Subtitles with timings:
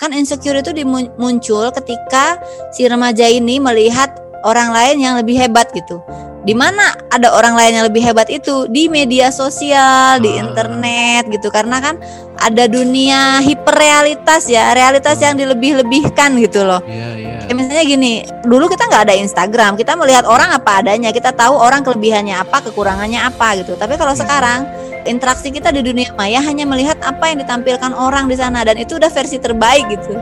[0.00, 0.72] kan insecure itu
[1.20, 2.40] muncul ketika
[2.72, 4.08] si remaja ini melihat
[4.48, 6.00] orang lain yang lebih hebat gitu.
[6.40, 10.48] Di mana ada orang lain yang lebih hebat itu di media sosial, di ah.
[10.48, 11.52] internet gitu.
[11.52, 12.00] Karena kan
[12.40, 16.80] ada dunia hiperrealitas ya, realitas yang dilebih-lebihkan gitu loh.
[16.88, 17.36] Iya, iya.
[17.44, 18.12] Kayak misalnya gini,
[18.48, 22.64] dulu kita nggak ada Instagram, kita melihat orang apa adanya, kita tahu orang kelebihannya apa,
[22.64, 23.76] kekurangannya apa gitu.
[23.76, 24.22] Tapi kalau hmm.
[24.24, 24.60] sekarang
[25.08, 29.00] interaksi kita di dunia maya hanya melihat apa yang ditampilkan orang di sana dan itu
[29.00, 30.16] udah versi terbaik gitu.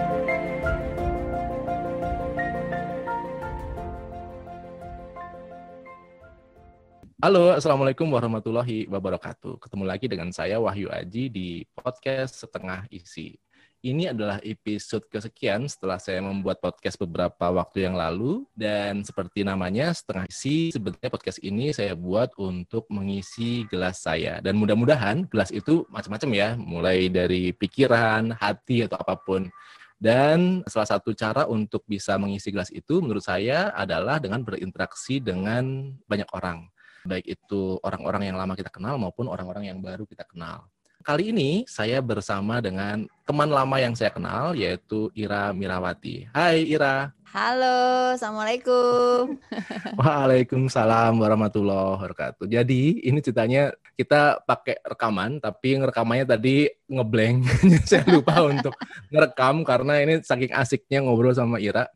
[7.18, 9.58] Halo, Assalamualaikum warahmatullahi wabarakatuh.
[9.58, 13.34] Ketemu lagi dengan saya Wahyu Aji di podcast Setengah Isi.
[13.78, 19.94] Ini adalah episode kesekian setelah saya membuat podcast beberapa waktu yang lalu dan seperti namanya
[19.94, 25.86] Setengah Isi, sebenarnya podcast ini saya buat untuk mengisi gelas saya dan mudah-mudahan gelas itu
[25.94, 29.46] macam-macam ya, mulai dari pikiran, hati atau apa pun.
[29.94, 35.94] Dan salah satu cara untuk bisa mengisi gelas itu menurut saya adalah dengan berinteraksi dengan
[36.10, 36.66] banyak orang
[37.08, 40.68] baik itu orang-orang yang lama kita kenal maupun orang-orang yang baru kita kenal.
[41.08, 46.28] Kali ini saya bersama dengan teman lama yang saya kenal yaitu Ira Mirawati.
[46.36, 47.16] Hai Ira.
[47.32, 49.40] Halo, Assalamualaikum.
[50.04, 52.44] Waalaikumsalam warahmatullahi wabarakatuh.
[52.52, 57.56] Jadi ini ceritanya kita pakai rekaman tapi rekamannya tadi ngeblank.
[57.88, 58.76] saya lupa untuk
[59.08, 61.88] ngerekam karena ini saking asiknya ngobrol sama Ira.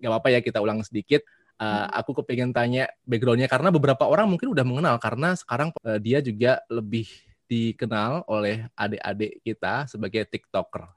[0.00, 1.20] Gak apa-apa ya kita ulang sedikit
[1.60, 6.24] uh, aku kepengen tanya backgroundnya karena beberapa orang mungkin udah mengenal karena sekarang uh, dia
[6.24, 7.04] juga lebih
[7.44, 10.88] dikenal oleh adik-adik kita sebagai TikToker.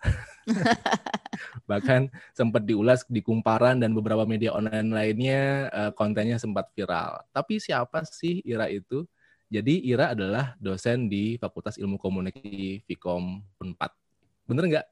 [1.70, 7.22] Bahkan sempat diulas di Kumparan dan beberapa media online lainnya uh, kontennya sempat viral.
[7.36, 9.04] Tapi siapa sih Ira itu?
[9.48, 14.48] Jadi Ira adalah dosen di Fakultas Ilmu Komunikasi Vkom 4.
[14.48, 14.88] Bener nggak?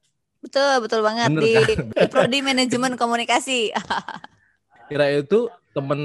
[0.45, 1.67] Betul, betul banget Bener, di, kan?
[1.89, 3.73] di Prodi Manajemen Komunikasi.
[4.93, 5.99] Ira itu teman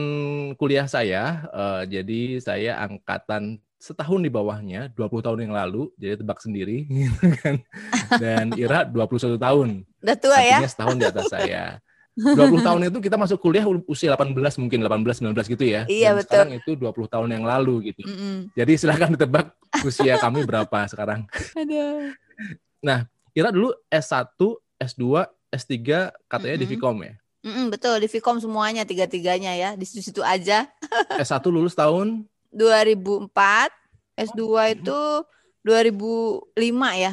[0.58, 6.38] kuliah saya, uh, jadi saya angkatan setahun di bawahnya, 20 tahun yang lalu, jadi tebak
[6.44, 7.56] sendiri, gitu kan.
[8.20, 9.68] Dan Ira 21 tahun.
[10.04, 10.60] Udah tua ya?
[10.60, 11.80] Artinya setahun di atas saya.
[12.20, 15.88] 20 tahun itu kita masuk kuliah usia 18 mungkin 18 19 gitu ya.
[15.88, 16.28] Iya Dan betul.
[16.36, 18.04] Sekarang itu 20 tahun yang lalu gitu.
[18.04, 18.36] Mm -mm.
[18.52, 21.24] Jadi silahkan ditebak usia kami berapa sekarang.
[21.56, 22.12] Aduh.
[22.84, 24.36] Nah, Ira dulu S1,
[24.76, 25.72] S2, S3
[26.28, 26.60] katanya mm -hmm.
[26.60, 27.14] di Vkom ya?
[27.40, 30.68] Mm -mm, betul di Vkom semuanya tiga-tiganya ya di situ-situ aja.
[31.16, 33.30] S1 lulus tahun 2004,
[34.18, 34.42] S2
[34.76, 35.00] itu
[35.64, 36.54] 2005
[36.98, 37.12] ya.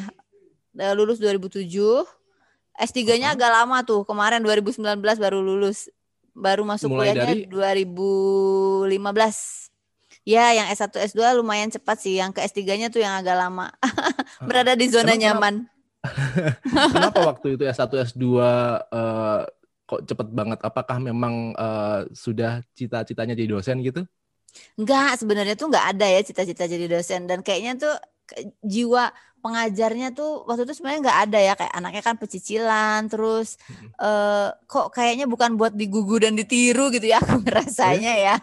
[0.94, 1.72] Lulus 2007.
[2.78, 4.06] S3-nya agak lama tuh.
[4.06, 5.90] Kemarin 2019 baru lulus.
[6.38, 7.50] Baru masuk Mulai kuliahnya dari...
[7.50, 8.94] 2015.
[10.28, 12.20] Ya, yang S1 S2 lumayan cepat sih.
[12.20, 13.72] Yang ke S3-nya tuh yang agak lama.
[14.48, 15.54] Berada di zona Kenapa, nyaman.
[16.94, 19.42] Kenapa waktu itu S1 S2 uh,
[19.88, 20.58] kok cepet banget?
[20.62, 24.06] Apakah memang uh, sudah cita-citanya jadi dosen gitu?
[24.78, 27.26] Enggak, sebenarnya tuh enggak ada ya cita-cita jadi dosen.
[27.26, 27.94] Dan kayaknya tuh
[28.60, 31.52] jiwa pengajarnya tuh waktu itu sebenarnya nggak ada ya.
[31.54, 33.94] Kayak anaknya kan pecicilan terus hmm.
[34.02, 38.36] uh, kok kayaknya bukan buat digugu dan ditiru gitu ya aku ngerasanya ya.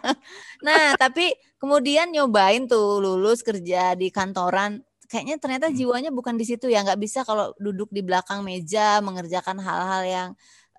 [0.64, 4.80] Nah tapi kemudian nyobain tuh lulus kerja di kantoran.
[5.06, 6.82] Kayaknya ternyata jiwanya bukan di situ ya.
[6.82, 10.28] Nggak bisa kalau duduk di belakang meja mengerjakan hal-hal yang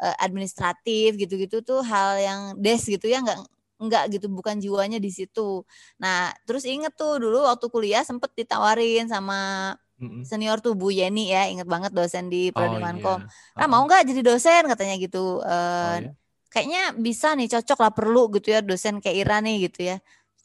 [0.01, 3.23] uh, administratif gitu-gitu tuh hal yang des gitu ya.
[3.23, 3.39] Nggak
[3.77, 5.63] nggak gitu bukan jiwanya di situ.
[6.01, 9.73] Nah terus inget tuh dulu waktu kuliah sempet ditawarin sama
[10.21, 13.25] senior tuh Bu Yeni ya inget banget dosen di Prodi oh, Mankom.
[13.25, 13.57] Iya.
[13.57, 15.41] Nah mau nggak jadi dosen katanya gitu.
[15.41, 16.11] Uh, oh, iya?
[16.47, 19.97] Kayaknya bisa nih cocok lah perlu gitu ya dosen kayak Ira nih gitu ya.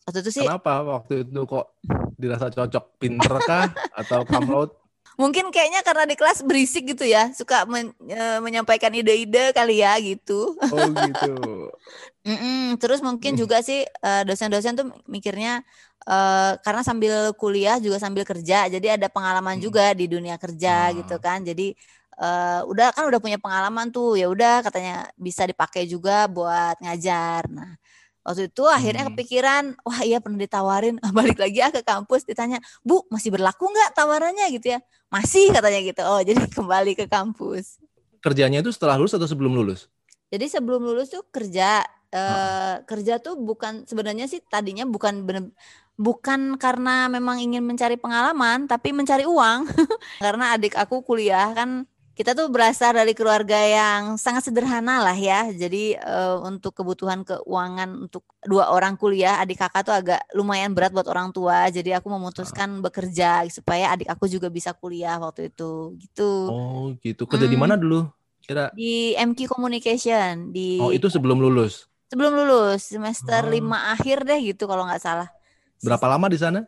[0.08, 0.44] Waktu itu sih.
[0.44, 1.78] Kenapa waktu itu kok
[2.18, 4.72] dirasa cocok pinter kah atau kamlot?
[5.20, 9.92] Mungkin kayaknya karena di kelas berisik gitu ya, suka men, e, menyampaikan ide-ide kali ya
[10.00, 10.56] gitu.
[10.56, 11.68] Oh gitu.
[12.22, 15.66] Mm-mm, terus mungkin juga sih uh, dosen-dosen tuh mikirnya
[16.06, 19.64] uh, karena sambil kuliah juga sambil kerja, jadi ada pengalaman hmm.
[19.66, 20.94] juga di dunia kerja hmm.
[21.02, 21.42] gitu kan.
[21.42, 21.74] Jadi
[22.22, 27.50] uh, udah kan udah punya pengalaman tuh, ya udah katanya bisa dipakai juga buat ngajar.
[27.50, 27.74] Nah
[28.22, 29.10] waktu itu akhirnya hmm.
[29.14, 33.98] kepikiran wah iya pernah ditawarin balik lagi ah ke kampus ditanya bu masih berlaku nggak
[33.98, 34.80] tawarannya gitu ya
[35.10, 37.82] masih katanya gitu oh jadi kembali ke kampus
[38.22, 39.90] kerjanya itu setelah lulus atau sebelum lulus
[40.30, 41.82] jadi sebelum lulus tuh kerja
[42.12, 45.50] uh, kerja tuh bukan sebenarnya sih tadinya bukan bener
[45.96, 49.68] bukan karena memang ingin mencari pengalaman tapi mencari uang
[50.24, 55.48] karena adik aku kuliah kan kita tuh berasal dari keluarga yang sangat sederhana lah ya.
[55.48, 60.92] Jadi uh, untuk kebutuhan keuangan untuk dua orang kuliah, adik kakak tuh agak lumayan berat
[60.92, 61.72] buat orang tua.
[61.72, 62.80] Jadi aku memutuskan uh.
[62.84, 65.96] bekerja supaya adik aku juga bisa kuliah waktu itu.
[65.96, 66.32] Gitu.
[66.52, 67.24] Oh, gitu.
[67.24, 67.54] Kerja hmm.
[67.56, 68.04] di mana dulu?
[68.42, 71.88] Kira di MQ Communication di Oh, itu sebelum lulus.
[72.12, 73.48] Sebelum lulus semester Oh.
[73.48, 75.32] lima akhir deh gitu kalau nggak salah.
[75.80, 76.60] Berapa lama di sana?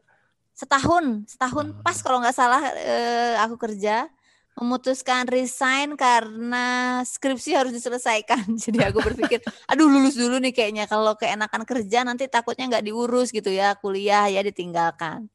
[0.56, 1.82] Setahun, setahun Ah.
[1.84, 4.08] pas kalau nggak salah eh, aku kerja
[4.54, 6.64] memutuskan resign karena
[7.02, 8.54] skripsi harus diselesaikan.
[8.64, 10.86] Jadi aku berpikir, aduh lulus dulu nih kayaknya.
[10.86, 15.26] Kalau keenakan kerja nanti takutnya nggak diurus gitu ya, kuliah ya ditinggalkan.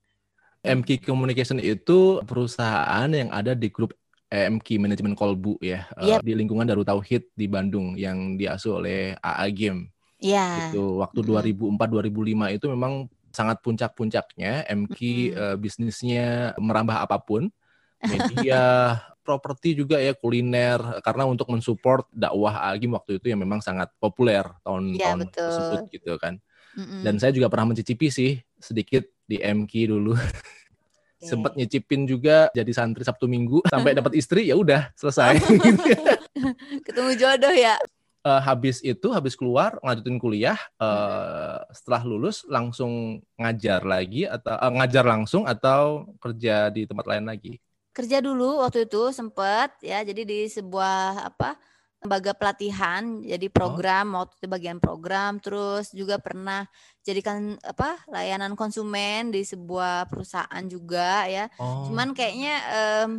[0.60, 3.92] MK Communication itu perusahaan yang ada di grup
[4.30, 6.22] MK Manajemen Kolbu ya, eh, Yep.
[6.24, 9.92] di lingkungan Darut Tauhid di Bandung yang diasuh oleh AA Game.
[10.20, 10.70] Ya.
[10.72, 11.00] Gitu.
[11.00, 11.76] Waktu Mm-mm.
[11.76, 12.94] 2004 2005 itu memang
[13.32, 15.40] sangat puncak-puncaknya MK Mm-mm.
[15.40, 17.48] eh, bisnisnya merambah apa pun,
[18.12, 23.62] media, properti juga ya kuliner karena untuk mensupport dakwah AA Game waktu itu yang memang
[23.62, 25.46] sangat populer Iya, tahun-tahun betul.
[25.46, 26.34] tersebut gitu kan.
[26.74, 27.02] Mm-mm.
[27.06, 30.18] Dan saya juga pernah mencicipi sih sedikit di MK dulu.
[31.20, 31.28] Oke.
[31.36, 35.36] Sempet nyicipin juga jadi santri Sabtu Minggu sampai dapat istri ya udah selesai.
[36.88, 37.76] ketemu jodoh ya.
[38.20, 44.72] Eh, habis itu habis keluar lanjutin kuliah eh, setelah lulus langsung ngajar lagi atau eh,
[44.76, 47.64] ngajar langsung atau kerja di tempat lain lagi.
[47.96, 51.56] Kerja dulu waktu itu sempet ya, jadi di sebuah apa
[52.04, 56.68] lembaga pelatihan, jadi program waktu itu bagian program, terus juga pernah
[57.08, 61.48] jadikan apa layanan konsumen di sebuah perusahaan juga ya.
[61.56, 61.88] Oh.
[61.88, 63.12] Cuman kayaknya em,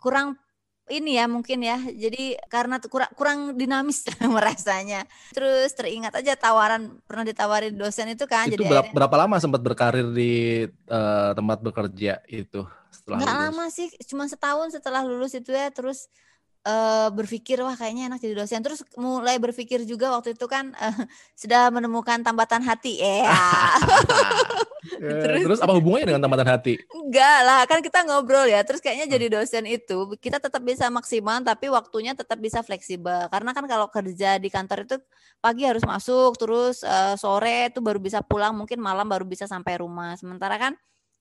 [0.00, 0.40] kurang
[0.90, 1.78] ini ya mungkin ya.
[1.78, 5.06] Jadi karena kurang kurang dinamis merasanya.
[5.30, 8.50] Terus teringat aja tawaran pernah ditawarin dosen itu kan.
[8.50, 13.30] itu jadi berapa, akhirnya- berapa lama sempat berkarir di eh, tempat bekerja itu setelah nggak
[13.30, 13.42] lulus?
[13.46, 15.70] lama sih, cuma setahun setelah lulus itu ya.
[15.70, 16.10] Terus
[16.62, 18.62] eh, berpikir wah kayaknya enak jadi dosen.
[18.62, 20.96] Terus mulai berpikir juga waktu itu kan eh,
[21.42, 22.98] sudah menemukan tambatan hati.
[23.02, 23.26] Eh,
[24.82, 26.74] Eh, Terus- terus apa hubungannya dengan tambatan hati?
[26.90, 28.66] Enggak lah, kan kita ngobrol ya.
[28.66, 33.30] Terus kayaknya jadi dosen itu kita tetap bisa maksimal tapi waktunya tetap bisa fleksibel.
[33.30, 34.96] Karena kan kalau kerja di kantor itu
[35.38, 39.78] pagi harus masuk, terus eh, sore itu baru bisa pulang, mungkin malam baru bisa sampai
[39.78, 40.18] rumah.
[40.18, 40.74] Sementara kan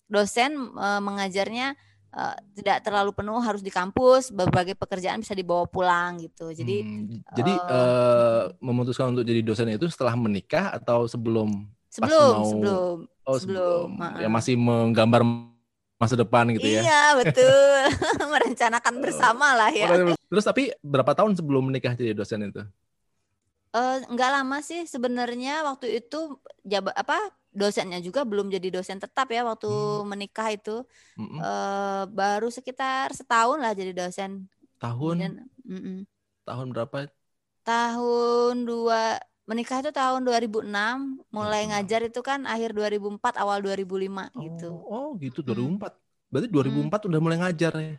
[0.09, 1.77] dosen eh, mengajarnya
[2.15, 6.51] eh, tidak terlalu penuh harus di kampus, berbagai pekerjaan bisa dibawa pulang gitu.
[6.51, 11.49] Jadi Hmm, jadi eh, eh, memutuskan untuk jadi dosen itu setelah menikah atau sebelum?
[11.89, 14.17] sebelum mau- sebelum Oh, Sebelum, sebelum.
[14.17, 15.21] Ya masih menggambar
[16.01, 16.81] masa depan gitu ya.
[16.81, 17.81] Iya, betul.
[18.33, 19.91] Merencanakan bersama lah ya.
[20.31, 22.63] Terus tapi berapa tahun sebelum menikah jadi dosen itu?
[23.71, 26.17] Eh, nggak lama sih sebenarnya waktu itu
[26.67, 27.15] jaba, apa
[27.59, 30.01] dosennya juga belum jadi dosen tetap ya waktu Hmm.
[30.11, 30.71] menikah itu
[31.17, 31.45] Mm-mm.
[31.45, 34.31] eh baru sekitar setahun lah jadi dosen.
[34.81, 35.33] Tahun Kemudian,
[35.67, 35.97] mm-mm.
[36.45, 37.09] tahun berapa?
[37.67, 39.01] tahun dua
[39.49, 40.97] menikah itu tahun 2006,
[41.35, 41.69] mulai 2006.
[41.69, 44.69] ngajar itu kan akhir 2004 awal 2005 gitu.
[44.69, 45.47] Oh, oh gitu Mm.
[45.47, 45.91] 2004.
[46.31, 47.91] Berarti 2004 udah mulai ngajar ya.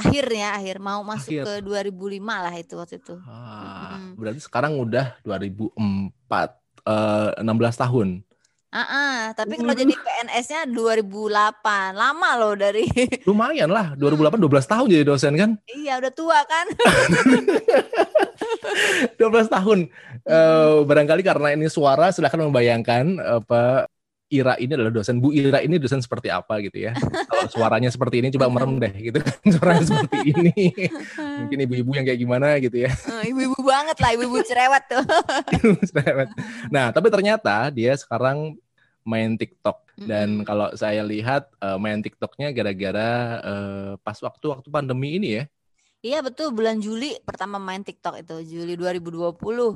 [0.00, 1.44] Akhirnya akhir mau masuk Akhir.
[1.44, 3.14] ke 2005 lah itu waktu itu.
[3.26, 4.16] Ah, Mm-mm.
[4.18, 6.48] berarti sekarang udah 2004
[6.86, 8.08] eh 16 tahun.
[8.74, 11.94] Ah, ah, tapi kalau jadi PNS-nya 2008.
[11.94, 12.84] Lama loh dari
[13.28, 15.50] Lumayan lah, 2008 12 tahun jadi dosen kan?
[15.70, 16.66] Iya, udah tua kan?
[19.22, 19.78] 12 tahun.
[20.26, 23.86] Eh, barangkali karena ini suara silahkan membayangkan apa
[24.26, 25.22] Ira ini adalah dosen.
[25.22, 26.98] Bu Ira ini dosen seperti apa gitu ya.
[27.30, 29.38] Kalau suaranya seperti ini coba merem deh gitu kan.
[29.46, 30.54] Suaranya seperti ini.
[31.38, 32.90] Mungkin ibu-ibu yang kayak gimana gitu ya.
[32.90, 35.04] Eh, Ibu-ibu banget lah, ibu-ibu cerewet tuh.
[36.74, 38.58] nah, tapi ternyata dia sekarang
[39.06, 40.46] main TikTok dan Mm-mm.
[40.46, 43.10] kalau saya lihat eh, main TikToknya gara-gara
[43.46, 45.44] eh, pas waktu-waktu pandemi ini ya.
[46.02, 49.74] Iya betul, bulan Juli pertama main TikTok itu, Juli 2020.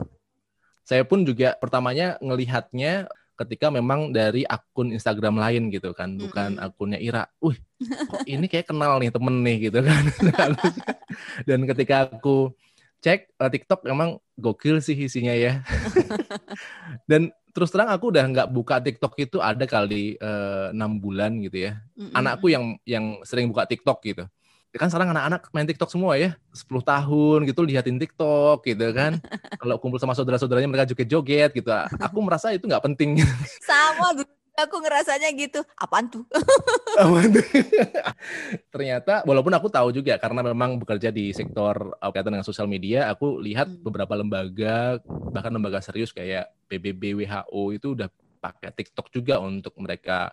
[0.83, 3.07] Saya pun juga pertamanya ngelihatnya
[3.41, 6.67] ketika memang dari akun Instagram lain gitu kan, bukan Mm-mm.
[6.69, 7.25] akunnya Ira.
[7.41, 10.05] Wih, kok ini kayak kenal nih temen nih gitu kan.
[11.49, 12.53] Dan ketika aku
[13.01, 15.65] cek eh, TikTok memang gokil sih isinya ya.
[17.11, 21.73] Dan terus terang aku udah nggak buka TikTok itu ada kali eh, enam bulan gitu
[21.73, 21.81] ya.
[21.97, 22.13] Mm-mm.
[22.13, 24.25] Anakku yang yang sering buka TikTok gitu.
[24.71, 29.19] Ya kan sekarang anak-anak main TikTok semua ya, 10 tahun gitu liatin TikTok gitu kan.
[29.61, 31.71] Kalau kumpul sama saudara-saudaranya mereka joget-joget gitu.
[31.99, 33.19] Aku merasa itu nggak penting.
[33.67, 35.61] sama dulu aku ngerasanya gitu.
[35.83, 36.23] Apaan tuh?
[38.71, 43.11] Ternyata walaupun aku tahu juga karena memang bekerja di sektor uh, kaitan dengan sosial media,
[43.11, 43.83] aku lihat Hmm.
[43.85, 44.99] beberapa lembaga
[45.31, 48.09] bahkan lembaga serius kayak PBB WHO itu udah
[48.41, 50.33] pakai TikTok juga untuk mereka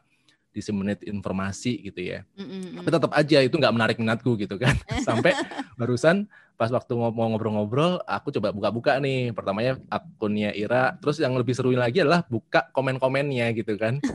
[0.58, 2.26] disseminate informasi gitu ya.
[2.34, 2.82] Mm-mm.
[2.82, 4.74] Tapi tetap aja itu nggak menarik minatku gitu kan.
[5.08, 5.38] Sampai
[5.78, 6.26] barusan
[6.58, 9.30] pas waktu mau ngobrol-ngobrol, aku coba buka-buka nih.
[9.38, 14.02] Pertamanya akunnya Ira, terus yang lebih seru lagi adalah buka komen-komennya gitu kan.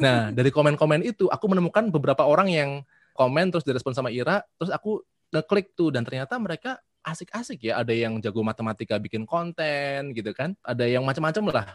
[0.00, 2.70] Nah, dari komen-komen itu aku menemukan beberapa orang yang
[3.12, 7.84] komen terus direspon sama Ira, terus aku ngeklik tuh dan ternyata mereka asik-asik ya.
[7.84, 10.56] Ada yang jago matematika bikin konten gitu kan.
[10.64, 11.66] Ada yang macam-macam lah.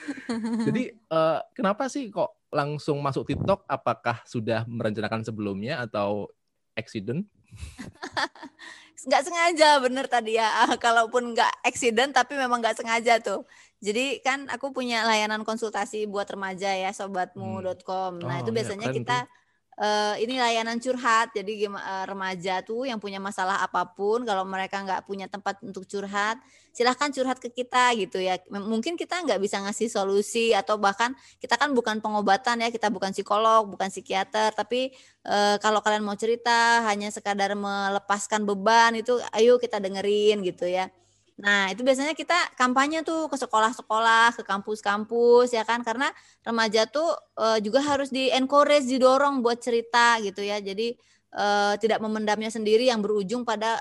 [0.68, 3.64] Jadi uh, kenapa sih kok langsung masuk TikTok?
[3.66, 6.30] Apakah sudah merencanakan sebelumnya atau
[6.74, 7.26] accident?
[9.00, 10.48] nggak sengaja bener tadi ya
[10.84, 13.48] kalaupun nggak accident tapi memang nggak sengaja tuh
[13.80, 18.92] jadi kan aku punya layanan konsultasi buat remaja ya sobatmu.com nah oh, itu iya, biasanya
[18.92, 19.39] ya, kita tuh
[19.80, 21.32] uh, ini layanan curhat.
[21.32, 25.88] Jadi uh, remaja tuh yang punya masalah apa pun, kalau mereka nggak punya tempat untuk
[25.88, 26.36] curhat,
[26.70, 28.36] silahkan curhat ke kita gitu ya.
[28.52, 33.10] Mungkin kita nggak bisa ngasih solusi atau bahkan kita kan bukan pengobatan ya, kita bukan
[33.16, 34.92] psikolog, bukan psikiater, tapi
[35.24, 40.92] uh, kalau kalian mau cerita hanya sekadar melepaskan beban itu, ayo kita dengerin gitu ya.
[41.40, 46.12] Nah, itu biasanya kita kampanye tuh ke sekolah-sekolah, ke kampus-kampus ya kan karena
[46.44, 50.60] remaja tuh uh, juga harus di encourage, didorong buat cerita gitu ya.
[50.60, 50.92] Jadi
[51.32, 53.80] uh, tidak memendamnya sendiri yang berujung pada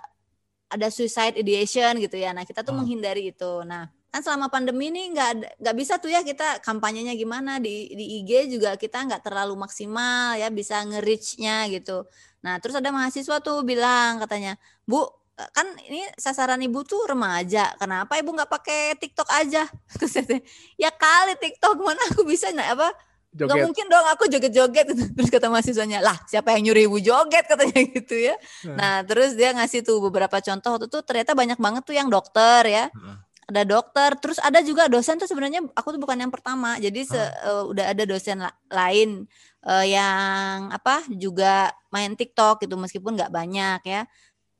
[0.71, 2.31] ada suicide ideation gitu ya.
[2.31, 2.79] Nah, kita tuh oh.
[2.79, 3.51] menghindari itu.
[3.67, 8.23] Nah, kan selama pandemi ini nggak nggak bisa tuh ya kita kampanyenya gimana di di
[8.23, 12.07] IG juga kita nggak terlalu maksimal ya bisa nge-reach-nya gitu.
[12.39, 14.55] Nah, terus ada mahasiswa tuh bilang katanya,
[14.87, 15.18] "Bu,
[15.55, 19.63] kan ini sasaran ibu tuh remaja kenapa ibu nggak pakai TikTok aja?
[20.81, 22.91] Ya kali TikTok mana aku bisa nah apa
[23.29, 23.61] Joget.
[23.61, 24.89] Gak mungkin dong aku joget-joget.
[25.15, 27.45] Terus kata mahasiswanya lah siapa yang nyuruh ibu joget?
[27.45, 28.35] katanya gitu ya.
[28.65, 28.73] Hmm.
[28.73, 32.65] nah terus dia ngasih tuh beberapa contoh waktu itu ternyata banyak banget tuh yang dokter
[32.65, 32.85] ya.
[32.89, 33.21] Hmm.
[33.49, 37.17] ada dokter terus ada juga dosen tuh sebenarnya aku tuh bukan yang pertama jadi se,
[37.17, 39.25] uh, udah ada dosen la lain
[39.65, 44.05] uh, yang apa juga main TikTok gitu meskipun nggak banyak ya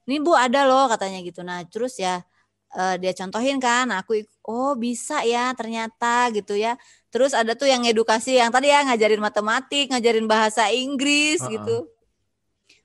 [0.09, 1.45] ini bu ada loh katanya gitu.
[1.45, 2.25] Nah terus ya
[2.73, 6.73] uh, dia contohin kan nah, aku oh bisa ya ternyata gitu ya.
[7.13, 11.53] Terus ada tuh yang edukasi yang tadi ya ngajarin matematik ngajarin bahasa Inggris uh -uh.
[11.53, 11.77] gitu.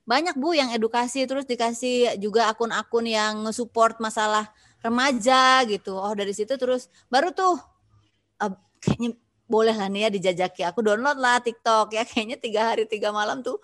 [0.05, 1.25] Banyak bu yang edukasi.
[1.25, 4.45] Terus dikasih juga akun-akun yang nge-support masalah
[4.85, 5.97] remaja gitu.
[5.97, 7.57] Oh dari situ terus baru tuh
[8.37, 9.17] uh, kayaknya
[9.49, 10.61] boleh lah nih ya dijajaki.
[10.69, 13.57] Aku download lah TikTok ya kayaknya tiga hari tiga malam tuh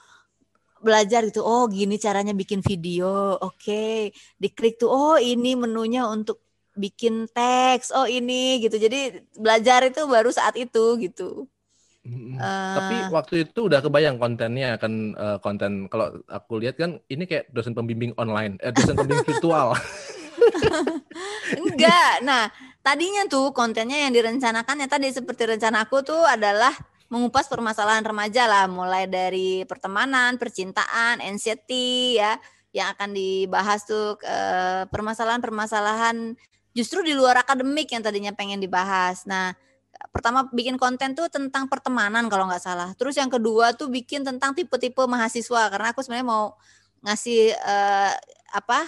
[0.81, 4.11] belajar gitu oh gini caranya bikin video oke okay.
[4.41, 6.41] diklik tuh oh ini menunya untuk
[6.75, 11.45] bikin teks oh ini gitu jadi belajar itu baru saat itu gitu
[12.01, 12.33] Hmm.
[12.33, 17.29] Uh, Tapi waktu itu udah kebayang kontennya akan uh, konten kalau aku lihat kan ini
[17.29, 19.77] kayak dosen pembimbing online, eh, dosen pembimbing virtual.
[21.61, 22.25] Enggak.
[22.25, 22.49] Nah,
[22.81, 26.73] tadinya tuh kontennya yang direncanakan ya tadi seperti rencana aku tuh adalah
[27.11, 32.39] mengupas permasalahan remaja lah, mulai dari pertemanan, percintaan, anxiety ya,
[32.71, 36.39] yang akan dibahas tuh eh, permasalahan-permasalahan
[36.71, 39.27] justru di luar akademik yang tadinya pengen dibahas.
[39.27, 39.51] Nah,
[40.15, 42.95] pertama bikin konten tuh tentang pertemanan kalau nggak salah.
[42.95, 46.55] Terus yang kedua tuh bikin tentang tipe-tipe mahasiswa karena aku sebenarnya mau
[47.03, 48.13] ngasih uh,
[48.55, 48.87] apa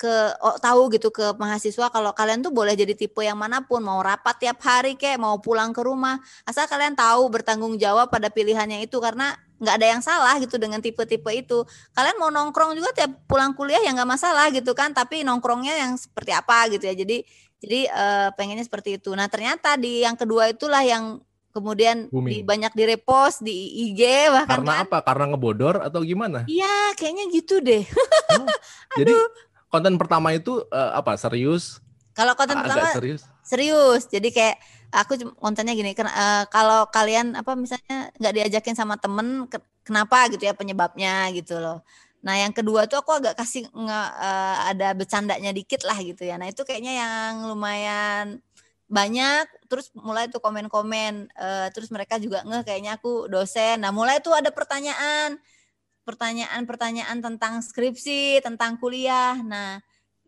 [0.00, 3.84] ke oh, tahu gitu ke mahasiswa kalau kalian tuh boleh jadi tipe yang mana pun
[3.84, 6.16] mau rapat tiap hari kayak mau pulang ke rumah.
[6.48, 10.80] Asal kalian tahu bertanggung jawab pada pilihannya itu karena nggak ada yang salah gitu dengan
[10.80, 11.68] tipe-tipe itu.
[11.92, 15.92] Kalian mau nongkrong juga tiap pulang kuliah ya nggak masalah gitu kan tapi nongkrongnya yang
[16.00, 16.96] seperti apa gitu ya.
[16.96, 17.20] Jadi
[17.60, 19.12] jadi uh, pengennya seperti itu.
[19.12, 21.20] Nah ternyata di yang kedua itulah yang
[21.52, 23.52] kemudian di, banyak direpost di
[23.92, 24.84] IG bahkan karena kan.
[24.88, 24.98] apa?
[25.04, 26.48] Karena ngebodor atau gimana?
[26.48, 27.84] Iya kayaknya gitu deh.
[28.32, 28.48] Oh,
[28.98, 29.12] jadi
[29.70, 31.78] konten pertama itu uh, apa serius?
[32.12, 33.22] Kalau konten Agak pertama serius.
[33.40, 34.02] Serius.
[34.10, 34.58] Jadi kayak
[34.90, 39.46] aku kontennya gini, uh, kalau kalian apa misalnya nggak diajakin sama temen,
[39.86, 41.86] kenapa gitu ya penyebabnya gitu loh.
[42.20, 46.36] Nah yang kedua tuh aku agak kasih nge, uh, ada bercandanya dikit lah gitu ya.
[46.36, 48.44] Nah itu kayaknya yang lumayan
[48.90, 54.18] banyak terus mulai tuh komen-komen uh, terus mereka juga nge kayaknya aku dosen nah mulai
[54.18, 55.38] tuh ada pertanyaan
[56.10, 59.38] pertanyaan-pertanyaan tentang skripsi, tentang kuliah.
[59.38, 59.78] Nah,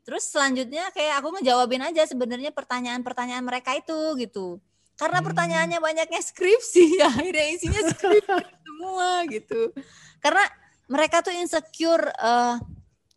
[0.06, 4.62] terus selanjutnya kayak aku ngejawabin aja sebenarnya pertanyaan-pertanyaan mereka itu gitu.
[4.94, 5.26] Karena hmm.
[5.26, 9.74] pertanyaannya banyaknya skripsi ya, akhirnya isinya skripsi semua gitu.
[10.22, 10.46] Karena
[10.86, 12.62] mereka tuh insecure uh,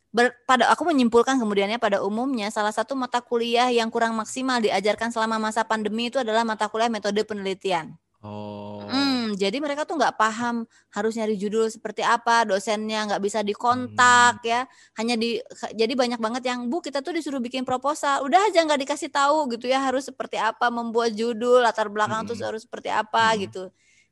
[0.10, 5.14] ber, pada aku menyimpulkan kemudiannya pada umumnya salah satu mata kuliah yang kurang maksimal diajarkan
[5.14, 7.94] selama masa pandemi itu adalah mata kuliah metode penelitian.
[8.26, 8.82] Oh.
[9.26, 14.46] Hmm, jadi mereka tuh nggak paham harus nyari judul seperti apa, dosennya nggak bisa dikontak
[14.46, 14.46] hmm.
[14.46, 14.62] ya,
[15.02, 15.42] hanya di
[15.74, 19.50] jadi banyak banget yang bu kita tuh disuruh bikin proposal, udah aja nggak dikasih tahu
[19.58, 22.30] gitu ya harus seperti apa membuat judul latar belakang hmm.
[22.30, 23.38] tuh harus seperti apa hmm.
[23.50, 23.64] gitu.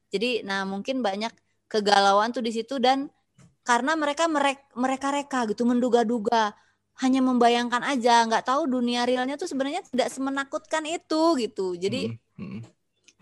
[0.10, 1.34] Jadi nah mungkin banyak
[1.70, 3.14] kegalauan tuh di situ dan
[3.62, 6.58] karena mereka mereka mereka reka gitu menduga-duga
[7.02, 12.62] hanya membayangkan aja nggak tahu dunia realnya tuh sebenarnya tidak semenakutkan itu gitu jadi hmm.
[12.62, 12.73] Hmm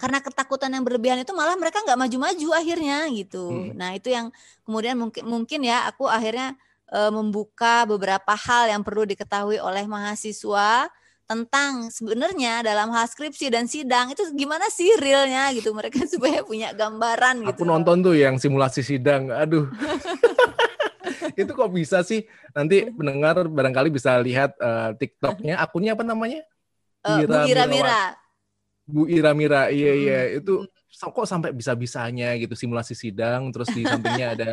[0.02, 3.70] karena ketakutan yang berlebihan itu malah mereka nggak maju-maju akhirnya gitu.
[3.70, 3.78] Hmm.
[3.78, 4.34] Nah itu yang
[4.66, 6.58] kemudian mungkin mungkin ya aku akhirnya
[6.90, 10.90] uh, membuka beberapa hal yang perlu diketahui oleh mahasiswa
[11.30, 16.74] tentang sebenarnya dalam hal skripsi dan sidang itu gimana sih realnya gitu mereka supaya punya
[16.74, 17.62] gambaran gitu.
[17.62, 19.70] Aku nonton tuh yang simulasi sidang, aduh.
[21.40, 22.26] itu kok bisa sih?
[22.58, 26.42] Nanti pendengar barangkali bisa lihat uh, TikToknya, akunnya apa namanya?
[27.06, 28.21] Uh, Ira, Bu Ira Mira.
[28.92, 34.28] Bu Ira Mira, iya iya itu kok sampai bisa-bisanya gitu simulasi sidang, terus di sampingnya
[34.36, 34.52] ada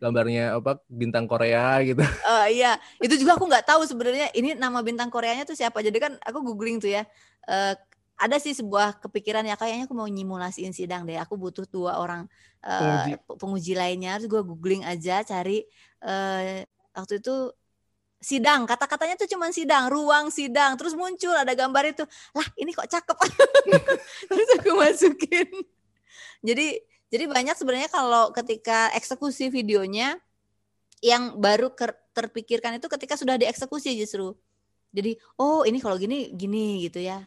[0.00, 2.00] gambarnya apa bintang Korea gitu.
[2.30, 5.84] Oh iya, itu juga aku nggak tahu sebenarnya ini nama bintang Koreanya tuh siapa.
[5.84, 7.04] Jadi kan aku googling tuh ya.
[7.44, 7.76] Uh,
[8.20, 11.16] ada sih sebuah kepikiran ya kayaknya aku mau nyimulasiin sidang deh.
[11.16, 12.28] Aku butuh dua orang
[12.60, 13.12] uh, penguji.
[13.40, 14.20] penguji lainnya.
[14.20, 15.64] Terus gue googling aja cari
[16.04, 16.60] uh,
[16.92, 17.52] waktu itu
[18.20, 22.04] sidang kata-katanya tuh cuma sidang ruang sidang terus muncul ada gambar itu
[22.36, 23.16] lah ini kok cakep
[24.28, 25.48] terus aku masukin
[26.44, 30.14] jadi jadi banyak sebenarnya kalau ketika eksekusi videonya
[31.02, 31.74] yang baru
[32.14, 34.38] terpikirkan itu ketika sudah dieksekusi justru.
[34.94, 37.26] Jadi oh ini kalau gini gini gitu ya.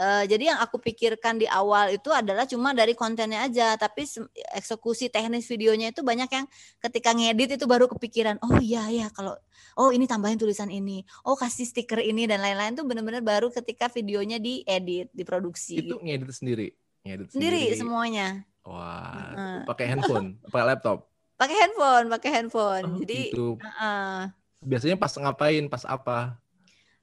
[0.00, 4.08] Uh, jadi yang aku pikirkan di awal itu adalah cuma dari kontennya aja, tapi
[4.56, 6.48] eksekusi teknis videonya itu banyak yang
[6.80, 9.36] ketika ngedit itu baru kepikiran, oh iya ya kalau
[9.76, 13.92] oh ini tambahin tulisan ini, oh kasih stiker ini dan lain-lain tuh benar-benar baru ketika
[13.92, 15.84] videonya diedit, diproduksi.
[15.84, 16.72] Itu ngedit sendiri,
[17.04, 18.26] ngedit sendiri, sendiri semuanya.
[18.64, 19.60] Wah, uh.
[19.68, 21.12] pakai handphone, pakai laptop.
[21.36, 22.84] Pakai handphone, pakai handphone.
[22.88, 23.60] Oh, Jadi gitu.
[23.60, 24.32] uh,
[24.64, 26.40] biasanya pas ngapain, pas apa?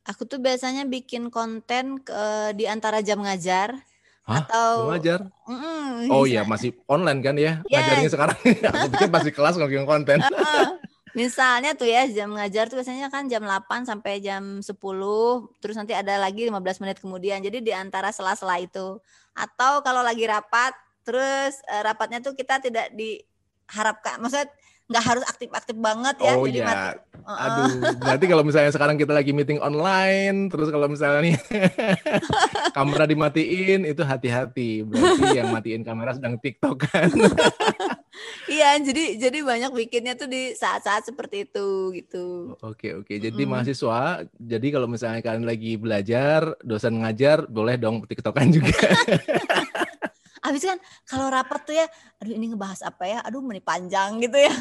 [0.08, 3.76] Aku tuh biasanya bikin konten ke di antara jam ngajar
[4.24, 4.48] Hah?
[4.48, 5.28] atau ngajar.
[5.48, 7.60] Mm, oh iya, masih online kan ya?
[7.68, 7.84] Yeah.
[7.84, 8.38] Ngajarnya sekarang.
[8.72, 10.24] Aku pikir masih kelas bikin konten.
[11.18, 14.70] Misalnya tuh ya jam ngajar tuh biasanya kan jam 8 sampai jam 10,
[15.60, 17.44] terus nanti ada lagi 15 menit kemudian.
[17.44, 19.02] Jadi di antara sela-sela itu.
[19.34, 24.52] Atau kalau lagi rapat Terus uh, rapatnya tuh kita tidak diharapkan, maksudnya
[24.88, 26.34] nggak harus aktif-aktif banget ya.
[26.39, 26.63] Oh iya.
[26.63, 26.88] Mati,
[27.27, 27.67] uh Aduh,
[28.00, 31.36] berarti kalau misalnya sekarang kita lagi meeting online, terus kalau misalnya nih
[32.77, 34.88] kamera dimatiin, itu hati-hati.
[34.88, 37.12] Berarti yang matiin kamera sedang TikTok kan.
[38.56, 42.56] iya, jadi jadi banyak bikinnya tuh di saat-saat seperti itu gitu.
[42.63, 43.12] Oke oke.
[43.12, 43.50] Jadi mm.
[43.52, 48.71] mahasiswa, jadi kalau misalnya kalian lagi belajar, dosen ngajar, boleh dong TikTokan juga.
[50.48, 51.86] Habis kan kalau rapat tuh ya,
[52.24, 53.20] aduh ini ngebahas apa ya?
[53.28, 54.54] Aduh menit panjang gitu ya.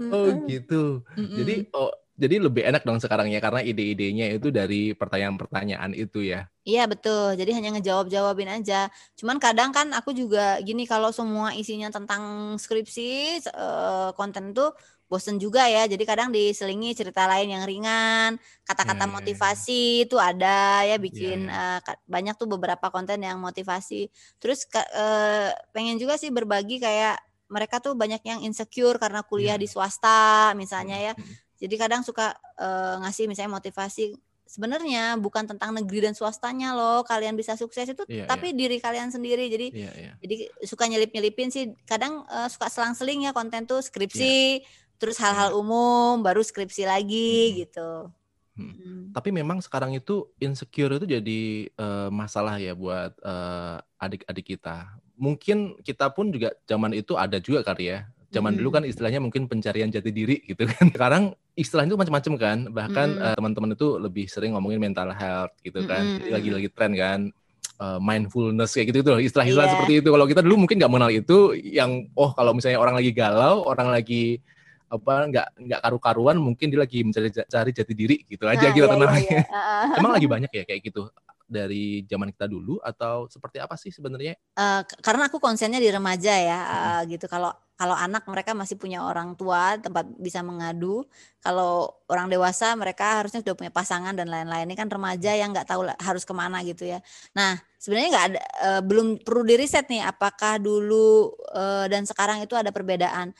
[0.16, 1.04] oh gitu.
[1.12, 1.36] Mm -mm.
[1.36, 6.46] Jadi oh jadi lebih enak dong sekarang ya karena ide-idenya itu dari pertanyaan-pertanyaan itu ya.
[6.62, 7.34] Iya betul.
[7.34, 8.92] Jadi hanya ngejawab-jawabin aja.
[9.18, 14.70] Cuman kadang kan aku juga gini kalau semua isinya tentang skripsi eh, konten tuh
[15.12, 15.84] bosen juga ya.
[15.84, 19.12] Jadi kadang diselingi cerita lain yang ringan, kata-kata hmm.
[19.20, 21.76] motivasi itu ada ya bikin yeah.
[21.84, 24.08] uh, banyak tuh beberapa konten yang motivasi.
[24.40, 27.20] Terus uh, pengen juga sih berbagi kayak
[27.52, 29.60] mereka tuh banyak yang insecure karena kuliah yeah.
[29.60, 31.12] di swasta misalnya ya.
[31.12, 31.36] Hmm.
[31.60, 34.16] Jadi kadang suka uh, ngasih misalnya motivasi
[34.52, 38.58] sebenarnya bukan tentang negeri dan swastanya loh kalian bisa sukses itu yeah, tapi yeah.
[38.60, 40.14] diri kalian sendiri jadi yeah, yeah.
[40.20, 44.80] jadi suka nyelip nyelipin sih kadang uh, suka selang seling ya konten tuh skripsi yeah
[45.02, 45.58] terus hal-hal iya.
[45.58, 47.54] umum baru skripsi lagi hmm.
[47.66, 47.90] gitu.
[48.54, 48.74] Hmm.
[48.78, 49.02] Hmm.
[49.10, 51.42] Tapi memang sekarang itu insecure itu jadi
[51.74, 54.86] uh, masalah ya buat uh, adik-adik kita.
[55.18, 58.06] Mungkin kita pun juga zaman itu ada juga kali ya.
[58.30, 58.58] Zaman hmm.
[58.62, 60.86] dulu kan istilahnya mungkin pencarian jati diri gitu kan.
[60.94, 62.58] Sekarang istilah itu macam-macam kan.
[62.70, 63.24] Bahkan hmm.
[63.26, 66.06] uh, teman-teman itu lebih sering ngomongin mental health gitu kan.
[66.06, 66.16] Hmm.
[66.22, 67.20] Jadi lagi-lagi tren kan
[67.98, 69.74] mindfulness kayak gitu gitu istilah-istilah yeah.
[69.74, 73.10] seperti itu kalau kita dulu mungkin nggak mengenal itu yang oh kalau misalnya orang lagi
[73.10, 74.38] galau orang lagi
[74.92, 78.84] apa nggak nggak karu-karuan mungkin dia lagi mencari cari jati diri gitu aja nah, gitu
[78.84, 79.44] iya, iya, iya.
[79.98, 81.08] emang lagi banyak ya kayak gitu
[81.52, 84.40] dari zaman kita dulu atau seperti apa sih sebenarnya?
[84.56, 87.28] Uh, karena aku konsennya di remaja ya uh, gitu.
[87.28, 91.04] Kalau kalau anak mereka masih punya orang tua tempat bisa mengadu.
[91.44, 94.64] Kalau orang dewasa mereka harusnya sudah punya pasangan dan lain-lain.
[94.70, 97.04] Ini kan remaja yang nggak tahu harus ke mana gitu ya.
[97.36, 102.54] Nah sebenarnya nggak ada uh, belum perlu diriset nih apakah dulu uh, dan sekarang itu
[102.54, 103.34] ada perbedaan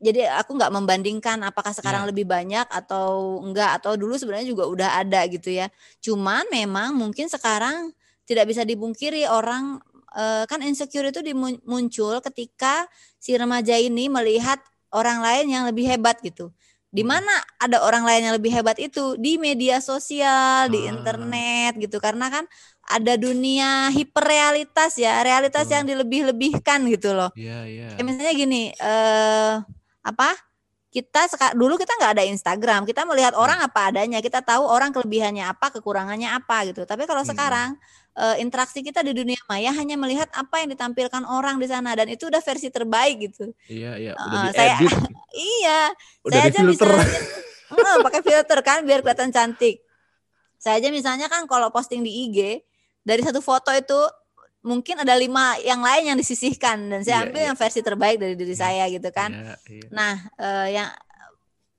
[0.00, 2.10] jadi aku nggak membandingkan apakah sekarang yeah.
[2.10, 5.68] lebih banyak atau enggak atau dulu sebenarnya juga udah ada gitu ya.
[6.00, 7.92] Cuman memang mungkin sekarang
[8.24, 9.76] tidak bisa dibungkiri orang
[10.16, 11.20] uh, kan insecure itu
[11.68, 12.88] muncul ketika
[13.20, 14.56] si remaja ini melihat
[14.88, 16.48] orang lain yang lebih hebat gitu.
[16.90, 17.10] Di hmm.
[17.12, 20.96] mana ada orang lain yang lebih hebat itu di media sosial, di ah.
[20.96, 22.00] internet gitu.
[22.00, 22.48] Karena kan
[22.88, 25.74] ada dunia hiperrealitas ya, realitas hmm.
[25.76, 27.30] yang dilebih-lebihkan gitu loh.
[27.36, 27.88] Iya, yeah, iya.
[27.94, 28.02] Yeah.
[28.02, 30.36] misalnya gini, eh uh, apa
[30.90, 33.42] kita dulu kita nggak ada Instagram, kita melihat hmm.
[33.46, 36.82] orang apa adanya, kita tahu orang kelebihannya apa, kekurangannya apa gitu.
[36.82, 37.30] Tapi kalau hmm.
[37.30, 37.78] sekarang
[38.18, 42.10] uh, interaksi kita di dunia maya hanya melihat apa yang ditampilkan orang di sana dan
[42.10, 43.54] itu udah versi terbaik gitu.
[43.70, 44.12] Iya iya.
[44.18, 44.76] Udah uh, saya
[45.62, 45.80] iya.
[46.26, 47.06] Udah saya aja misalnya
[47.70, 49.86] uh, pakai filter kan biar kelihatan cantik.
[50.58, 52.66] Saya aja misalnya kan kalau posting di IG
[53.06, 53.96] dari satu foto itu
[54.60, 57.48] mungkin ada lima yang lain yang disisihkan dan saya yeah, ambil yeah.
[57.52, 58.60] yang versi terbaik dari diri yeah.
[58.60, 59.30] saya gitu kan.
[59.32, 59.88] Yeah, yeah.
[59.88, 60.88] Nah, uh, yang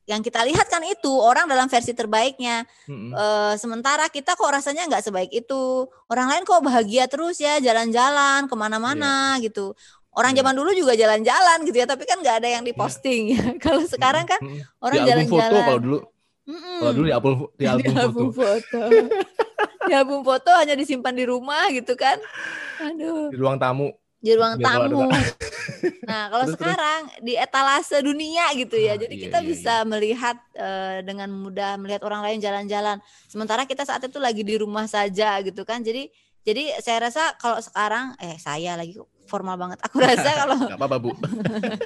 [0.10, 2.66] yang kita lihat kan itu orang dalam versi terbaiknya.
[2.90, 3.12] Mm-hmm.
[3.14, 5.88] Uh, sementara kita kok rasanya nggak sebaik itu.
[6.10, 9.46] Orang lain kok bahagia terus ya, jalan-jalan ke mana-mana yeah.
[9.46, 9.78] gitu.
[10.12, 10.44] Orang yeah.
[10.44, 13.56] zaman dulu juga jalan-jalan gitu ya, tapi kan nggak ada yang diposting yeah.
[13.56, 13.62] ya.
[13.66, 14.84] kalau sekarang kan mm-hmm.
[14.84, 15.50] orang jalan-jalan.
[15.54, 16.00] Foto kalau dulu.
[16.42, 16.78] Mm-mm.
[16.82, 18.58] Kalau dulu di album di album, di album foto.
[18.58, 18.80] foto.
[19.90, 22.18] di album foto hanya disimpan di rumah gitu kan.
[22.82, 23.30] Aduh.
[23.30, 23.90] Di ruang tamu.
[24.22, 25.10] Di ruang Biar tamu.
[26.06, 27.26] nah, kalau sekarang terus.
[27.26, 28.94] di etalase dunia gitu ya.
[28.94, 29.88] Ah, Jadi iya, kita iya, bisa iya.
[29.88, 33.02] melihat uh, dengan mudah melihat orang lain jalan-jalan.
[33.26, 35.82] Sementara kita saat itu lagi di rumah saja gitu kan.
[35.82, 39.80] Jadi jadi saya rasa kalau sekarang eh saya lagi formal banget.
[39.86, 41.12] Aku rasa kalau apa-apa, Bu.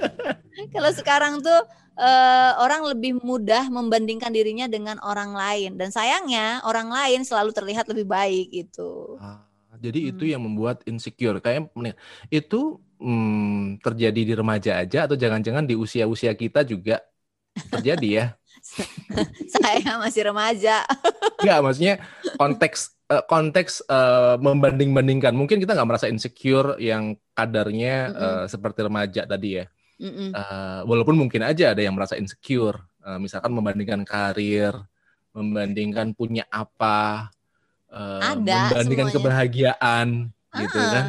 [0.74, 1.60] kalau sekarang tuh
[2.00, 7.88] uh, orang lebih mudah membandingkan dirinya dengan orang lain dan sayangnya orang lain selalu terlihat
[7.90, 9.16] lebih baik itu.
[9.20, 9.44] Ah,
[9.80, 10.10] jadi hmm.
[10.14, 11.40] itu yang membuat insecure.
[11.40, 11.72] Kayak
[12.32, 17.00] itu hmm, terjadi di remaja aja atau jangan-jangan di usia-usia kita juga
[17.72, 18.26] terjadi ya?
[19.54, 20.82] Saya masih remaja.
[21.42, 21.94] Enggak, maksudnya
[22.36, 25.32] konteks uh, konteks uh, membanding-bandingkan.
[25.34, 28.22] Mungkin kita nggak merasa insecure yang kadarnya mm -hmm.
[28.22, 29.64] uh, seperti remaja tadi ya.
[29.96, 30.30] Mm -mm.
[30.36, 32.76] Uh, walaupun mungkin aja ada yang merasa insecure,
[33.06, 34.76] uh, misalkan membandingkan karir,
[35.32, 37.32] membandingkan punya apa,
[37.92, 39.24] uh, ada, membandingkan semuanya.
[39.24, 40.08] kebahagiaan,
[40.52, 41.06] ah, gitu kan?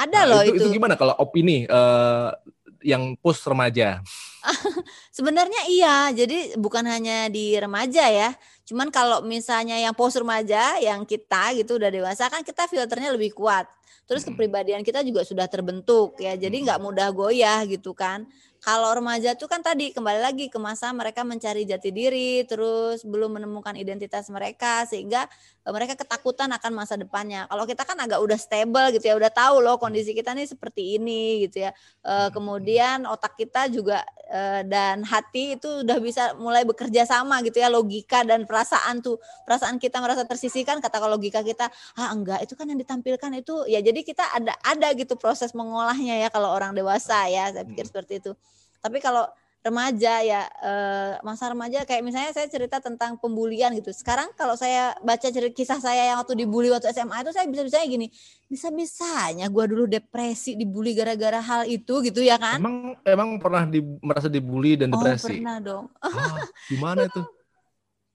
[0.00, 0.64] Ada nah, loh itu, itu.
[0.64, 2.32] Itu gimana kalau opini uh,
[2.80, 4.00] yang post remaja?
[5.16, 8.30] Sebenarnya iya, jadi bukan hanya di remaja ya.
[8.64, 13.36] Cuman kalau misalnya yang post remaja, yang kita gitu udah dewasa kan kita filternya lebih
[13.36, 13.68] kuat
[14.10, 18.26] terus kepribadian kita juga sudah terbentuk ya jadi nggak mudah goyah gitu kan
[18.60, 23.40] kalau remaja tuh kan tadi kembali lagi ke masa mereka mencari jati diri, terus belum
[23.40, 25.24] menemukan identitas mereka sehingga
[25.64, 27.48] eh, mereka ketakutan akan masa depannya.
[27.48, 31.00] Kalau kita kan agak udah stable gitu ya, udah tahu loh kondisi kita nih seperti
[31.00, 31.72] ini gitu ya.
[32.04, 37.64] E, kemudian otak kita juga e, dan hati itu udah bisa mulai bekerja sama gitu
[37.64, 39.16] ya, logika dan perasaan tuh.
[39.48, 43.64] Perasaan kita merasa tersisihkan kata kalau logika kita, "Ah, enggak, itu kan yang ditampilkan itu."
[43.72, 47.88] Ya jadi kita ada ada gitu proses mengolahnya ya kalau orang dewasa ya, saya pikir
[47.88, 48.36] seperti itu.
[48.80, 49.28] Tapi kalau
[49.60, 53.92] remaja ya eh, masa remaja kayak misalnya saya cerita tentang pembulian gitu.
[53.92, 57.62] Sekarang kalau saya baca cerita kisah saya yang waktu dibully waktu SMA itu saya bisa
[57.68, 58.06] bisanya gini,
[58.48, 62.56] bisa bisanya gue dulu depresi dibully gara-gara hal itu gitu ya kan?
[62.56, 65.28] Emang emang pernah di, merasa dibully dan oh, depresi?
[65.28, 65.84] Oh pernah dong.
[66.00, 66.40] Ah,
[66.72, 67.20] gimana itu?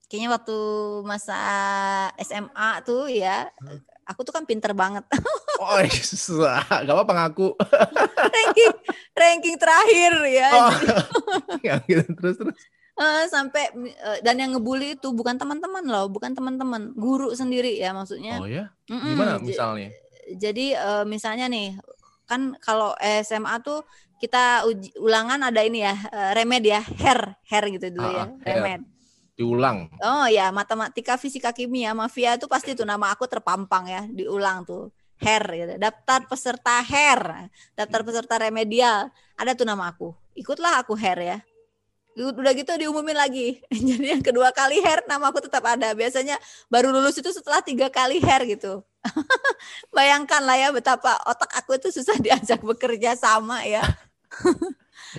[0.09, 0.57] Kayaknya waktu
[1.05, 1.37] masa
[2.21, 3.49] SMA tuh ya,
[4.05, 5.05] aku tuh kan pinter banget.
[5.59, 5.79] oh,
[6.85, 7.47] gak apa-apa ngaku.
[8.35, 8.73] ranking
[9.15, 10.49] ranking terakhir ya.
[10.51, 10.71] Oh,
[11.63, 12.55] ya gitu, terus terus.
[12.95, 13.75] Uh, sampai
[14.07, 18.39] uh, dan yang ngebully itu bukan teman-teman loh, bukan teman-teman, guru sendiri ya maksudnya.
[18.39, 18.71] Oh ya?
[18.87, 19.91] Gimana misalnya?
[20.31, 21.75] Jadi uh, misalnya nih,
[22.23, 23.83] kan kalau SMA tuh
[24.15, 28.25] kita uji, ulangan ada ini ya, uh, remed ya, her, her gitu dulu uh, ya,
[28.47, 28.95] remed
[29.35, 29.91] diulang.
[29.99, 34.89] Oh ya, matematika, fisika, kimia, mafia itu pasti tuh nama aku terpampang ya, diulang tuh.
[35.19, 35.73] HER gitu.
[35.79, 40.11] Daftar peserta HER, daftar peserta remedial, ada tuh nama aku.
[40.35, 41.37] Ikutlah aku HER ya.
[42.15, 43.59] Udah gitu diumumin lagi.
[43.89, 45.91] Jadi yang kedua kali HER nama aku tetap ada.
[45.91, 46.39] Biasanya
[46.71, 48.83] baru lulus itu setelah tiga kali HER gitu.
[49.95, 53.83] Bayangkan lah ya betapa otak aku itu susah diajak bekerja sama ya.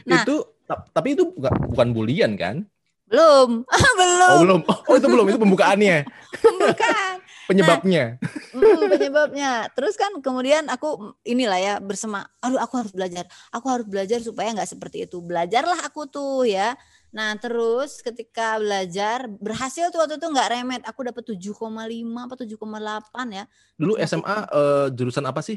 [0.04, 0.44] nah, itu
[0.92, 2.64] tapi itu bukan bulian kan?
[3.06, 3.62] Belum.
[4.00, 4.34] belum.
[4.34, 4.60] Oh, belum.
[4.66, 5.26] Oh, itu belum.
[5.30, 5.96] Itu pembukaannya.
[6.42, 7.22] Pembukaan.
[7.46, 8.18] Penyebabnya.
[8.56, 9.52] Nah, penyebabnya.
[9.72, 13.24] Terus kan kemudian aku inilah ya bersama, aduh aku harus belajar.
[13.54, 15.22] Aku harus belajar supaya nggak seperti itu.
[15.22, 16.74] Belajarlah aku tuh ya.
[17.14, 20.82] Nah, terus ketika belajar berhasil tuh waktu itu nggak remet.
[20.84, 21.56] Aku dapat 7,5
[22.18, 23.44] apa 7,8 ya.
[23.78, 25.56] Dulu SMA uh, eh, jurusan apa sih?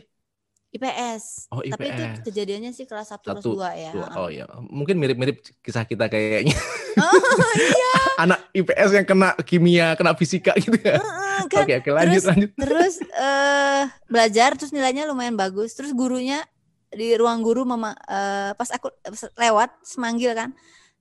[0.70, 1.50] IPS.
[1.50, 1.74] Oh, IPS.
[1.74, 3.92] Tapi itu kejadiannya sih kelas 1 kelas 2 ya.
[4.14, 4.46] Oh iya.
[4.70, 6.54] Mungkin mirip-mirip kisah kita kayaknya.
[7.02, 7.94] Oh iya.
[8.28, 11.02] Anak IPS yang kena kimia, kena fisika gitu ya.
[11.02, 11.66] Uh, kan.
[11.66, 12.52] Oke, oke lanjut terus, lanjut.
[12.54, 15.74] Terus uh, belajar terus nilainya lumayan bagus.
[15.74, 16.46] Terus gurunya
[16.94, 18.94] di ruang guru mama uh, pas aku
[19.42, 20.54] lewat semanggil kan.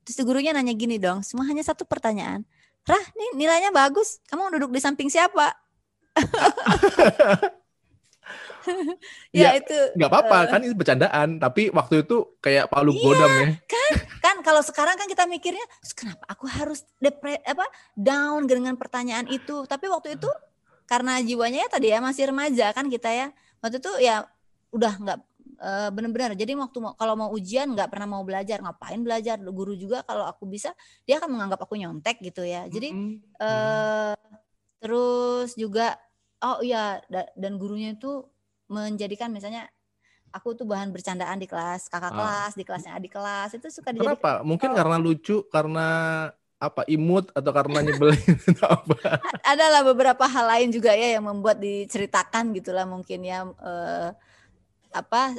[0.09, 2.41] Terus gurunya nanya gini dong, semua hanya satu pertanyaan.
[2.89, 4.25] Rah, nih nilainya bagus.
[4.33, 5.53] Kamu duduk di samping siapa?
[9.33, 13.03] ya, ya itu nggak apa-apa uh, kan itu bercandaan tapi waktu itu kayak palu iya,
[13.03, 13.47] godam ya.
[13.65, 17.65] kan kan kalau sekarang kan kita mikirnya kenapa aku harus depre apa
[17.97, 19.65] down dengan pertanyaan itu?
[19.65, 20.31] Tapi waktu itu
[20.89, 23.27] karena jiwanya ya tadi ya masih remaja kan kita ya
[23.61, 24.25] waktu itu ya
[24.73, 25.19] udah nggak
[25.61, 29.37] uh, benar-benar jadi waktu mau, kalau mau ujian nggak pernah mau belajar ngapain belajar?
[29.41, 30.73] Guru juga kalau aku bisa
[31.05, 32.65] dia akan menganggap aku nyontek gitu ya.
[32.69, 33.17] Jadi mm -hmm.
[33.45, 34.17] uh,
[34.79, 35.99] terus juga
[36.45, 37.03] oh iya
[37.35, 38.27] dan gurunya itu
[38.69, 39.67] menjadikan misalnya
[40.31, 42.17] aku tuh bahan bercandaan di kelas kakak ah.
[42.17, 44.77] kelas di kelasnya adik kelas itu suka dijadikan kenapa mungkin oh.
[44.77, 45.89] karena lucu karena
[46.59, 51.63] apa imut atau karena nyebelin atau apa adalah beberapa hal lain juga ya yang membuat
[51.63, 54.11] diceritakan gitulah mungkin ya eh,
[54.91, 55.39] apa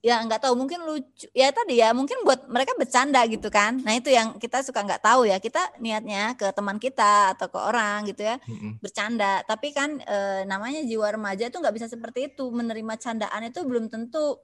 [0.00, 3.84] ya nggak tahu mungkin lucu ya tadi ya mungkin buat mereka bercanda gitu kan.
[3.84, 5.36] Nah itu yang kita suka nggak tahu ya.
[5.36, 8.80] Kita niatnya ke teman kita atau ke orang gitu ya mm-hmm.
[8.80, 9.44] bercanda.
[9.44, 12.48] Tapi kan e, namanya jiwa remaja itu nggak bisa seperti itu.
[12.48, 14.40] Menerima candaan itu belum tentu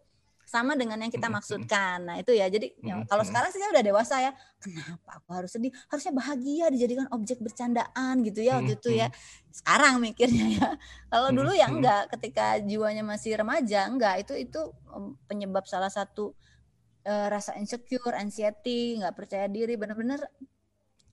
[0.47, 2.07] sama dengan yang kita maksudkan.
[2.07, 2.47] Nah itu ya.
[2.47, 4.33] Jadi ya, kalau sekarang sih saya udah dewasa ya.
[4.63, 5.75] Kenapa aku harus sedih?
[5.91, 9.11] Harusnya bahagia dijadikan objek bercandaan gitu ya waktu itu ya.
[9.51, 10.69] Sekarang mikirnya ya.
[11.13, 12.15] Kalau dulu ya enggak.
[12.15, 14.23] Ketika jiwanya masih remaja enggak.
[14.23, 14.71] Itu itu
[15.27, 16.39] penyebab salah satu
[17.03, 20.23] uh, rasa insecure, anxiety, nggak percaya diri, benar-benar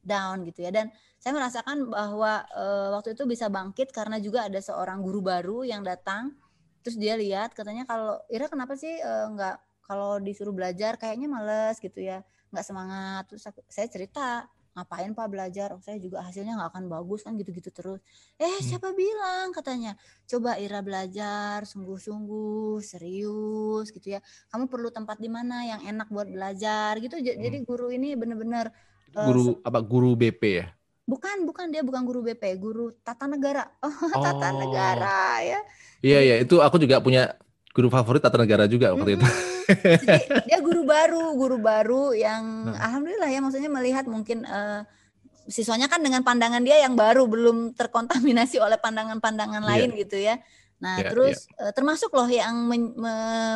[0.06, 0.70] down gitu ya.
[0.70, 5.66] Dan saya merasakan bahwa uh, waktu itu bisa bangkit karena juga ada seorang guru baru
[5.66, 6.38] yang datang
[6.84, 11.78] terus dia lihat katanya kalau Ira kenapa sih uh, nggak kalau disuruh belajar kayaknya males
[11.80, 12.24] gitu ya.
[12.52, 13.24] Nggak semangat.
[13.28, 15.76] Terus aku, saya cerita ngapain pak belajar?
[15.76, 18.00] Oh, saya juga hasilnya nggak akan bagus kan gitu-gitu terus.
[18.40, 18.64] Eh hmm.
[18.64, 19.52] siapa bilang?
[19.52, 20.00] katanya.
[20.26, 24.20] Coba Ira belajar sungguh-sungguh serius gitu ya.
[24.50, 26.98] Kamu perlu tempat di mana yang enak buat belajar?
[27.04, 27.20] gitu.
[27.20, 27.26] Hmm.
[27.26, 28.72] jadi guru ini bener-bener
[29.14, 30.68] guru uh, apa guru BP ya
[31.04, 33.68] Bukan, bukan dia bukan guru BP, guru tata negara.
[33.84, 34.24] Oh, oh.
[34.24, 35.60] tata negara ya.
[36.04, 37.36] Iya, iya, itu aku juga punya
[37.74, 39.18] guru favorit tata negara juga waktu hmm.
[39.20, 39.28] itu.
[40.04, 42.92] Jadi dia guru baru, guru baru yang nah.
[42.92, 44.84] alhamdulillah ya maksudnya melihat mungkin uh,
[45.48, 49.70] siswanya kan dengan pandangan dia yang baru belum terkontaminasi oleh pandangan-pandangan yeah.
[49.72, 50.36] lain gitu ya.
[50.80, 51.68] Nah, yeah, terus yeah.
[51.68, 52.92] Uh, termasuk loh yang men,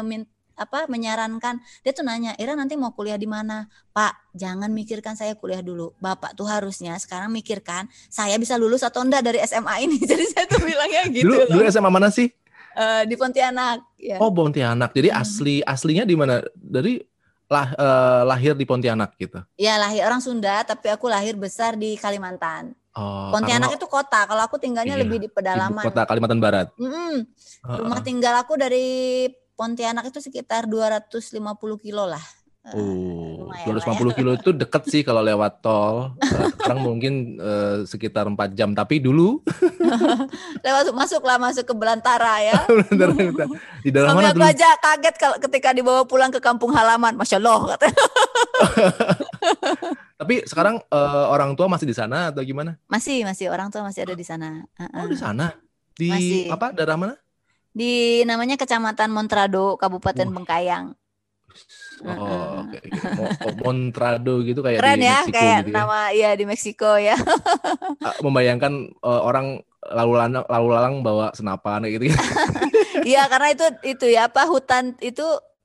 [0.03, 0.21] men,
[0.57, 5.37] apa menyarankan dia tuh nanya Ira nanti mau kuliah di mana Pak jangan mikirkan saya
[5.37, 10.01] kuliah dulu Bapak tuh harusnya sekarang mikirkan saya bisa lulus atau enggak dari SMA ini
[10.09, 11.47] jadi saya tuh bilangnya gitu dulu, loh.
[11.61, 12.27] dulu SMA mana sih
[12.73, 14.17] uh, di Pontianak ya.
[14.17, 15.21] oh Pontianak jadi hmm.
[15.21, 16.97] asli aslinya di mana dari
[17.47, 21.95] lah uh, lahir di Pontianak gitu ya lahir orang Sunda tapi aku lahir besar di
[21.95, 24.25] Kalimantan Oh, Pontianak karena, itu kota.
[24.25, 25.85] Kalau aku tinggalnya iya, lebih di pedalaman.
[25.85, 26.73] Kota Kalimantan Barat.
[26.81, 27.13] Mm -hmm.
[27.77, 31.33] Rumah tinggal aku dari Pontianak itu sekitar 250
[31.81, 32.21] kilo lah.
[32.75, 34.15] Oh, uh, 250 ya.
[34.19, 36.13] kilo itu deket sih kalau lewat tol.
[36.59, 38.77] Sekarang mungkin uh, sekitar 4 jam.
[38.77, 39.41] Tapi dulu
[40.65, 42.59] lewat masuk lah masuk ke Belantara ya.
[42.91, 43.49] Belantara,
[43.81, 47.17] Di dalam mana aku aja kaget kalau ketika dibawa pulang ke kampung halaman.
[47.17, 47.73] Masya Allah.
[50.21, 52.77] Tapi sekarang uh, orang tua masih di sana atau gimana?
[52.91, 54.69] Masih, masih orang tua masih ada di sana.
[54.77, 55.01] Uh -uh.
[55.01, 55.55] Oh di sana?
[55.95, 56.53] Di masih.
[56.53, 56.75] apa?
[56.75, 57.17] Daerah mana?
[57.77, 60.33] Di namanya Kecamatan Montrado, Kabupaten uh.
[60.33, 60.97] Bengkayang.
[62.05, 62.77] Oh, oke.
[62.77, 63.53] Okay, okay.
[63.65, 65.75] Montrado gitu kayak Keren di ya, Meksiko kayak gitu ya.
[65.77, 67.17] nama ya di Meksiko ya.
[68.07, 72.09] Ah, membayangkan uh, orang lalu lalang lalu lalang bawa senapan gitu.
[72.97, 75.23] Iya, karena itu itu ya apa hutan itu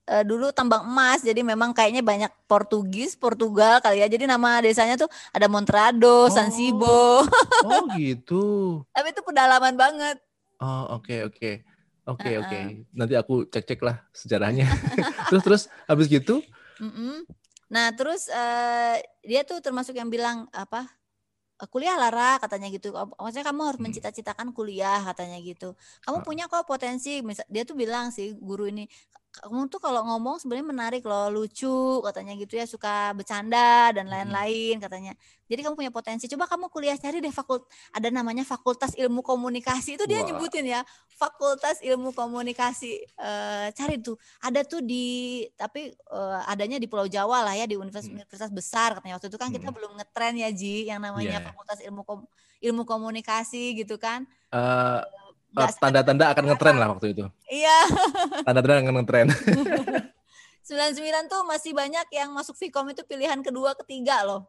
[0.08, 5.00] uh, dulu tambang emas jadi memang kayaknya banyak Portugis Portugal kali ya jadi nama desanya
[5.00, 7.24] tuh ada Montrado, oh, San Sibo.
[7.66, 8.80] oh gitu.
[8.94, 10.20] Tapi itu pedalaman banget.
[10.62, 11.36] Oh oke okay, oke.
[11.36, 11.54] Okay.
[12.02, 12.42] Oke okay, uh -uh.
[12.42, 12.50] oke.
[12.50, 12.64] Okay.
[12.90, 14.66] Nanti aku cek-cek lah sejarahnya.
[15.30, 16.42] terus terus habis gitu?
[16.82, 17.16] Mm -mm.
[17.70, 20.90] Nah terus uh, dia tuh termasuk yang bilang apa?
[21.70, 22.90] kuliah Lara katanya gitu.
[22.90, 25.78] Maksudnya kamu harus mencita-citakan kuliah katanya gitu.
[26.02, 27.22] Kamu punya kok potensi.
[27.22, 28.90] Misal dia tuh bilang sih guru ini
[29.32, 34.76] kamu tuh kalau ngomong sebenarnya menarik loh, lucu katanya gitu ya, suka bercanda dan lain-lain
[34.76, 35.16] katanya.
[35.48, 36.28] Jadi kamu punya potensi.
[36.28, 37.64] Coba kamu kuliah cari deh fakult
[37.96, 39.96] ada namanya Fakultas Ilmu Komunikasi.
[39.96, 40.28] Itu dia Wah.
[40.28, 40.84] nyebutin ya,
[41.16, 43.08] Fakultas Ilmu Komunikasi.
[43.08, 43.30] E,
[43.72, 44.20] cari tuh.
[44.44, 49.16] Ada tuh di tapi e, adanya di Pulau Jawa lah ya, di universitas-universitas besar katanya.
[49.16, 49.76] Waktu itu kan kita hmm.
[49.80, 51.44] belum ngetren ya Ji yang namanya yeah.
[51.48, 52.28] Fakultas Ilmu Kom
[52.60, 54.28] Ilmu Komunikasi gitu kan.
[54.52, 55.00] Uh,
[55.52, 57.24] tanda-tanda akan ngetren lah waktu itu.
[57.48, 57.78] Iya.
[58.46, 59.28] Tanda-tanda akan ngetren.
[60.62, 64.46] 99 tuh masih banyak yang masuk Vkom itu pilihan kedua, ketiga loh.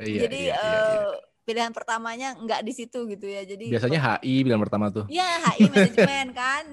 [0.00, 1.00] Iya, Jadi iya, iya, iya.
[1.12, 1.12] Uh,
[1.44, 3.44] pilihan pertamanya nggak di situ gitu ya.
[3.44, 5.04] Jadi biasanya HI pilihan pertama tuh.
[5.12, 6.64] Iya, HI manajemen kan.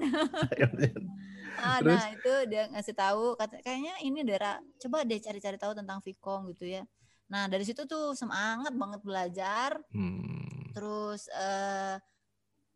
[1.60, 6.48] ah, nah, itu dia ngasih tahu kayaknya ini daerah coba deh cari-cari tahu tentang Vkom
[6.56, 6.88] gitu ya.
[7.30, 9.78] Nah, dari situ tuh semangat banget belajar.
[9.92, 10.72] Hmm.
[10.74, 12.00] Terus uh,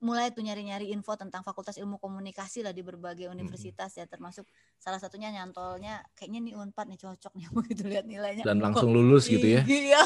[0.03, 4.43] mulai tuh nyari-nyari info tentang Fakultas Ilmu Komunikasi lah di berbagai universitas ya termasuk
[4.75, 8.43] salah satunya nyantolnya kayaknya nih Unpad nih cocok nih begitu lihat nilainya.
[8.43, 9.63] Dan langsung lulus gitu ya.
[9.63, 10.03] Iya.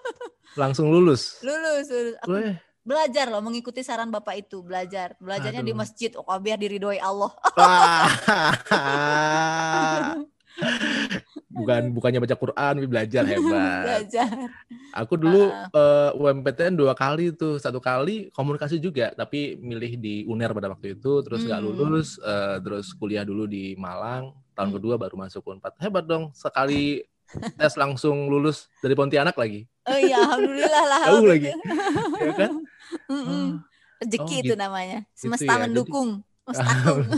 [0.60, 1.44] langsung lulus.
[1.44, 2.16] Lulus, lulus.
[2.24, 2.56] Aku Weh.
[2.80, 5.12] belajar loh mengikuti saran Bapak itu, belajar.
[5.20, 5.70] Belajarnya Aduh.
[5.70, 7.36] di masjid, oh biar diridhoi Allah.
[11.54, 13.84] bukan bukannya baca Quran tapi belajar hebat.
[13.86, 14.30] Belajar.
[14.98, 16.10] Aku dulu uh.
[16.12, 17.62] uh, UMPTN dua kali tuh.
[17.62, 21.22] Satu kali komunikasi juga tapi milih di UNER pada waktu itu.
[21.22, 21.70] Terus nggak hmm.
[21.78, 24.34] lulus uh, terus kuliah dulu di Malang.
[24.54, 24.76] Tahun hmm.
[24.76, 29.64] kedua baru masuk Unpad hebat dong sekali tes langsung lulus dari Pontianak lagi.
[29.88, 31.50] Oh iya alhamdulillah lah jauh lagi.
[32.20, 32.52] ya kan?
[33.10, 33.64] Mm
[34.04, 34.46] rezeki oh, gitu.
[34.52, 35.62] itu namanya semesta gitu ya.
[35.64, 36.08] mendukung
[36.44, 37.08] jadi,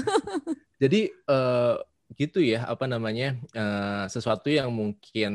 [0.79, 1.75] jadi uh,
[2.15, 5.33] gitu ya apa namanya uh, sesuatu yang mungkin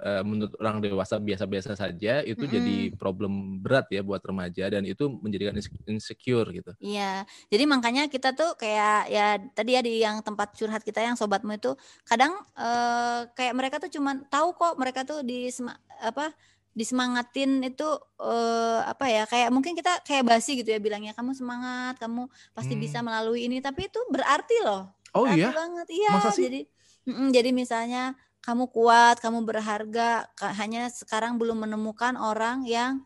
[0.00, 2.56] uh, menurut orang dewasa biasa-biasa saja itu mm -hmm.
[2.56, 5.52] jadi problem berat ya buat remaja dan itu menjadikan
[5.84, 6.72] insecure gitu.
[6.80, 11.20] Iya, jadi makanya kita tuh kayak ya tadi ya di yang tempat curhat kita yang
[11.20, 11.76] sobatmu itu
[12.08, 15.52] kadang uh, kayak mereka tuh cuman tahu kok mereka tuh di
[16.00, 16.32] apa
[16.76, 17.88] disemangatin itu
[18.20, 22.76] uh, apa ya kayak mungkin kita kayak basi gitu ya bilangnya kamu semangat kamu pasti
[22.76, 22.82] hmm.
[22.84, 25.50] bisa melalui ini tapi itu berarti loh Oh iya?
[25.52, 25.86] banget.
[25.88, 26.44] Iya, Masa sih?
[26.46, 26.60] jadi
[27.08, 28.12] mm, jadi misalnya
[28.44, 33.02] kamu kuat, kamu berharga, hanya sekarang belum menemukan orang yang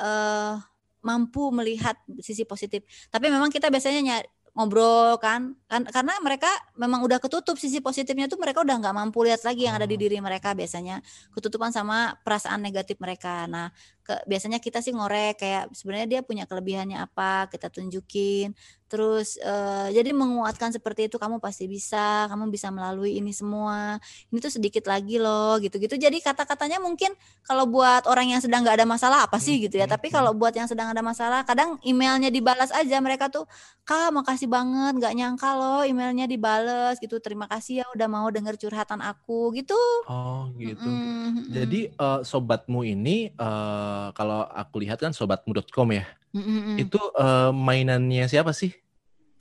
[0.00, 0.56] uh,
[1.04, 2.88] mampu melihat sisi positif.
[3.12, 8.26] Tapi memang kita biasanya nyari, ngobrol kan kan karena mereka memang udah ketutup sisi positifnya
[8.26, 10.00] tuh mereka udah nggak mampu lihat lagi yang ada di oh.
[10.02, 10.98] diri mereka biasanya
[11.30, 13.70] ketutupan sama perasaan negatif mereka nah
[14.08, 18.56] ke, biasanya kita sih ngorek kayak sebenarnya dia punya kelebihannya apa kita tunjukin.
[18.88, 24.00] Terus uh, jadi menguatkan seperti itu kamu pasti bisa kamu bisa melalui ini semua.
[24.32, 26.00] Ini tuh sedikit lagi loh gitu-gitu.
[26.00, 27.12] Jadi kata-katanya mungkin
[27.44, 29.84] kalau buat orang yang sedang nggak ada masalah apa sih gitu ya.
[29.84, 33.44] Hmm, tapi kalau buat yang sedang ada masalah kadang emailnya dibalas aja mereka tuh
[33.84, 37.20] kak makasih banget nggak nyangka loh emailnya dibalas gitu.
[37.20, 39.76] Terima kasih ya udah mau denger curhatan aku gitu.
[40.08, 40.88] Oh gitu.
[40.88, 41.44] Mm -hmm.
[41.52, 46.04] jadi uh, sobatmu ini uh, kalau aku lihat kan sobatmu.com ya
[46.36, 46.76] Mm-hmm.
[46.76, 48.76] Itu uh, mainannya siapa sih?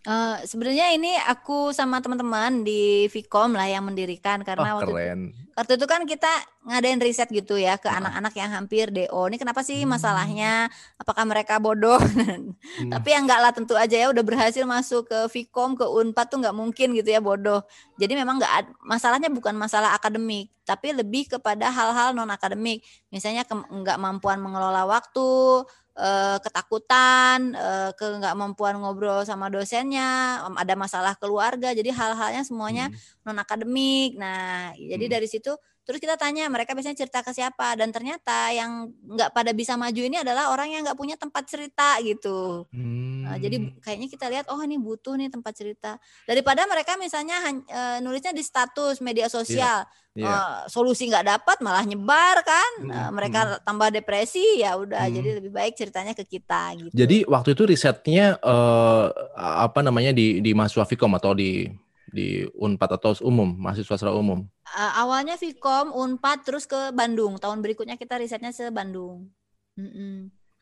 [0.07, 5.47] Uh, sebenarnya ini aku sama teman-teman di Vicom lah yang mendirikan karena oh, waktu itu
[5.57, 6.31] waktu itu kan kita
[6.69, 9.27] ngadain riset gitu ya ke anak-anak yang hampir DO.
[9.27, 9.89] Ini kenapa sih hmm.
[9.89, 10.71] masalahnya?
[10.95, 11.97] Apakah mereka bodoh?
[12.07, 12.87] hmm.
[12.93, 16.39] Tapi yang enggak lah tentu aja ya udah berhasil masuk ke Vicom ke Unpad tuh
[16.39, 17.65] nggak mungkin gitu ya bodoh.
[17.97, 22.85] Jadi memang nggak masalahnya bukan masalah akademik, tapi lebih kepada hal-hal non akademik.
[23.09, 25.65] Misalnya nggak mampuan mengelola waktu,
[25.97, 32.93] uh, ketakutan, uh, ke nggak mampuan ngobrol sama dosennya, ada masalah keluarga, jadi hal-halnya semuanya
[32.93, 33.25] hmm.
[33.25, 34.15] non akademik.
[34.15, 35.13] Nah, jadi hmm.
[35.17, 35.51] dari situ
[35.87, 40.01] terus kita tanya mereka biasanya cerita ke siapa dan ternyata yang nggak pada bisa maju
[40.03, 42.67] ini adalah orang yang nggak punya tempat cerita gitu.
[42.75, 43.23] Hmm.
[43.23, 43.79] Nah, jadi hmm.
[43.79, 45.95] kayaknya kita lihat oh ini butuh nih tempat cerita
[46.27, 47.39] daripada mereka misalnya
[47.71, 49.87] uh, nulisnya di status media sosial.
[49.87, 50.25] Yeah yeah.
[50.25, 50.33] Iya.
[50.33, 52.97] uh, solusi nggak dapat malah nyebar kan mm -hmm.
[53.05, 55.13] uh, mereka tambah depresi ya udah mm.
[55.13, 60.41] jadi lebih baik ceritanya ke kita gitu jadi waktu itu risetnya uh, apa namanya di
[60.41, 61.69] di mahasiswa Fikom atau di
[62.17, 67.61] di Unpad atau umum mahasiswa secara umum uh, awalnya Fikom Unpad terus ke Bandung tahun
[67.61, 69.29] berikutnya kita risetnya se Bandung
[69.77, 70.15] mm -mm.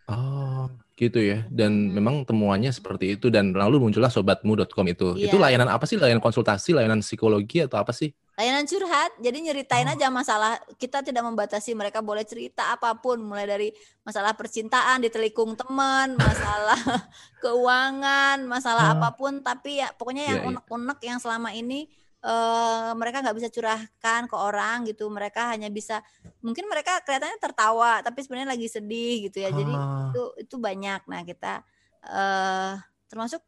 [0.05, 1.49] Oh, gitu ya.
[1.49, 1.93] Dan hmm.
[1.97, 5.07] memang temuannya seperti itu dan lalu muncullah sobatmu.com itu.
[5.17, 5.33] Iya.
[5.33, 5.97] Itu layanan apa sih?
[5.97, 8.13] Layanan konsultasi, layanan psikologi atau apa sih?
[8.35, 9.11] Layanan curhat.
[9.23, 9.95] Jadi nyeritain oh.
[9.95, 10.59] aja masalah.
[10.75, 13.71] Kita tidak membatasi mereka boleh cerita apa pun mulai dari
[14.03, 16.79] masalah percintaan, ditelikung teman, masalah
[17.43, 18.93] keuangan, masalah oh.
[18.99, 20.51] apa pun tapi ya pokoknya yang iya, iya.
[20.51, 21.87] unek-unek yang selama ini
[22.25, 26.01] uh, mereka nggak bisa curahkan ke orang gitu mereka hanya bisa
[26.41, 30.09] mungkin mereka kelihatannya tertawa tapi sebenarnya lagi sedih gitu ya jadi ah.
[30.09, 31.61] itu itu banyak nah kita
[32.09, 33.41] uh, termasuk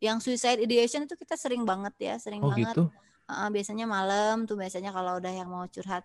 [0.00, 2.84] yang suicide ideation itu kita sering banget ya sering oh, banget gitu?
[3.30, 6.02] Uh, biasanya malam tuh biasanya kalau udah yang mau curhat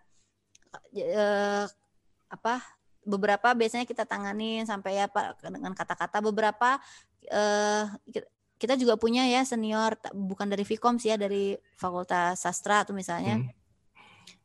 [0.93, 1.65] uh,
[2.29, 2.55] apa
[3.05, 6.81] beberapa biasanya kita tanganin sampai ya pak dengan kata-kata beberapa
[7.29, 7.85] uh,
[8.55, 13.43] kita juga punya ya senior bukan dari Vkom sih ya dari Fakultas Sastra tuh misalnya.
[13.43, 13.51] Hmm.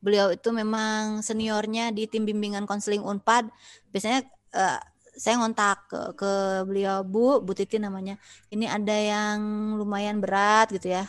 [0.00, 3.48] Beliau itu memang seniornya di tim bimbingan konseling Unpad.
[3.94, 4.80] Biasanya uh,
[5.14, 6.32] saya ngontak ke, ke
[6.66, 8.18] beliau Bu, Bu Titi namanya.
[8.50, 9.38] Ini ada yang
[9.78, 11.06] lumayan berat gitu ya.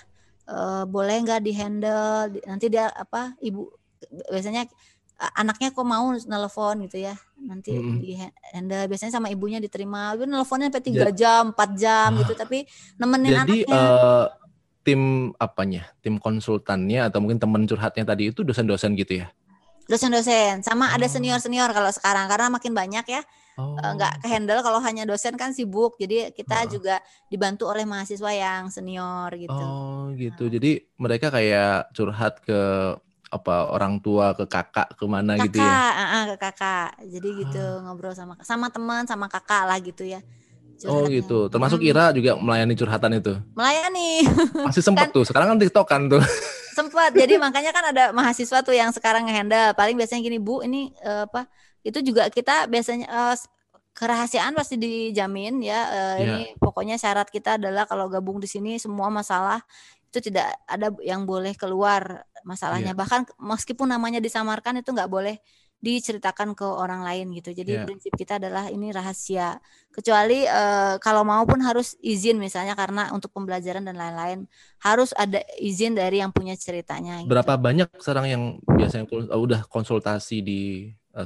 [0.52, 2.44] Uh, boleh nggak dihandle?
[2.44, 3.40] Nanti dia apa?
[3.40, 3.72] Ibu
[4.28, 4.68] biasanya
[5.38, 7.98] anaknya kok mau nelfon gitu ya nanti mm -hmm.
[8.02, 8.12] di
[8.54, 12.66] handle biasanya sama ibunya diterima itu nelfonnya sampai tiga jam empat jam uh, gitu tapi
[12.98, 14.26] nemenin jadi, anaknya uh,
[14.82, 19.30] tim apanya tim konsultannya atau mungkin teman curhatnya tadi itu dosen-dosen gitu ya
[19.86, 20.96] dosen-dosen sama oh.
[20.98, 23.22] ada senior-senior kalau sekarang karena makin banyak ya
[23.62, 23.78] oh.
[23.78, 26.80] nggak ke handle kalau hanya dosen kan sibuk jadi kita oh.
[26.80, 26.96] juga
[27.30, 32.60] dibantu oleh mahasiswa yang senior gitu oh gitu jadi mereka kayak curhat ke
[33.32, 37.64] apa orang tua ke kakak ke mana kakak, gitu ya uh, ke kakak jadi gitu
[37.64, 37.88] oh.
[37.88, 40.20] ngobrol sama sama teman sama kakak lah gitu ya
[40.90, 41.46] Oh gitu.
[41.46, 43.38] Termasuk Ira juga melayani curhatan itu.
[43.54, 44.26] Melayani.
[44.66, 45.24] Masih sempat kan, tuh.
[45.30, 46.24] Sekarang kan TikTok kan tuh.
[46.74, 47.14] Sempat.
[47.14, 49.78] Jadi makanya kan ada mahasiswa tuh yang sekarang ngehandle.
[49.78, 51.46] Paling biasanya gini, Bu, ini uh, apa?
[51.82, 53.36] Itu juga kita biasanya uh,
[53.92, 55.80] kerahasiaan pasti dijamin ya.
[55.88, 56.20] Uh, yeah.
[56.22, 59.60] Ini pokoknya syarat kita adalah kalau gabung di sini semua masalah
[60.12, 62.96] itu tidak ada yang boleh keluar masalahnya.
[62.96, 63.00] Yeah.
[63.00, 65.40] Bahkan meskipun namanya disamarkan itu nggak boleh
[65.82, 67.58] diceritakan ke orang lain gitu.
[67.58, 67.86] Jadi yeah.
[67.90, 69.58] prinsip kita adalah ini rahasia.
[69.90, 74.46] Kecuali uh, kalau mau pun harus izin misalnya karena untuk pembelajaran dan lain-lain
[74.86, 77.26] harus ada izin dari yang punya ceritanya.
[77.26, 77.34] Gitu.
[77.34, 80.62] Berapa banyak sekarang yang biasanya udah konsultasi di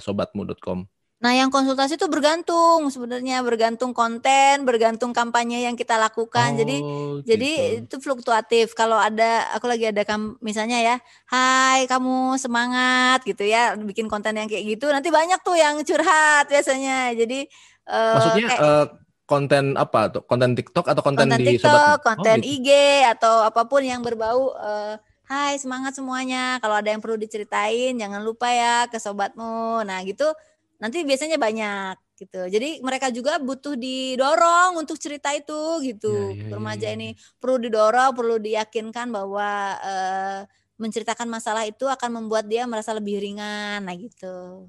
[0.01, 0.89] sobatmu.com?
[1.15, 6.53] Nah, yang konsultasi itu bergantung sebenarnya, bergantung konten, bergantung kampanye yang kita lakukan.
[6.53, 7.23] Oh, jadi gitu.
[7.23, 7.51] jadi
[7.87, 8.75] itu fluktuatif.
[8.75, 14.35] Kalau ada aku lagi ada kam, misalnya ya, "Hai, kamu semangat." gitu ya, bikin konten
[14.37, 17.15] yang kayak gitu, nanti banyak tuh yang curhat biasanya.
[17.15, 17.47] Jadi
[17.89, 18.85] uh, Maksudnya kayak, uh,
[19.25, 20.21] konten apa tuh?
[20.27, 22.05] Konten TikTok atau konten, konten di TikTok, sobat?
[22.05, 22.53] konten oh, gitu.
[22.59, 22.69] IG
[23.17, 26.61] atau apa pun yang berbau uh, Hai semangat semuanya.
[26.61, 29.81] Kalau ada yang perlu diceritain, jangan lupa ya ke sobatmu.
[29.81, 30.29] Nah gitu
[30.77, 32.41] nanti biasanya banyak gitu.
[32.47, 36.31] Jadi mereka juga butuh didorong untuk cerita itu gitu.
[36.31, 36.97] Ya, ya, Remaja ya, ya.
[36.97, 37.09] ini
[37.41, 39.49] perlu didorong, perlu diyakinkan bahwa
[39.81, 40.39] uh,
[40.77, 44.67] menceritakan masalah itu akan membuat dia merasa lebih ringan, nah gitu.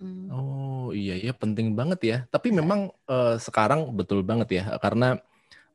[0.00, 0.28] Mm.
[0.28, 2.18] Oh iya iya penting banget ya.
[2.28, 5.16] Tapi memang uh, sekarang betul banget ya karena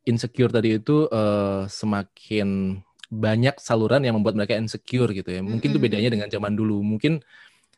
[0.06, 5.42] insecure tadi itu uh, semakin banyak saluran yang membuat mereka insecure gitu ya.
[5.42, 5.86] Mungkin itu mm -hmm.
[5.86, 6.82] bedanya dengan zaman dulu.
[6.82, 7.22] Mungkin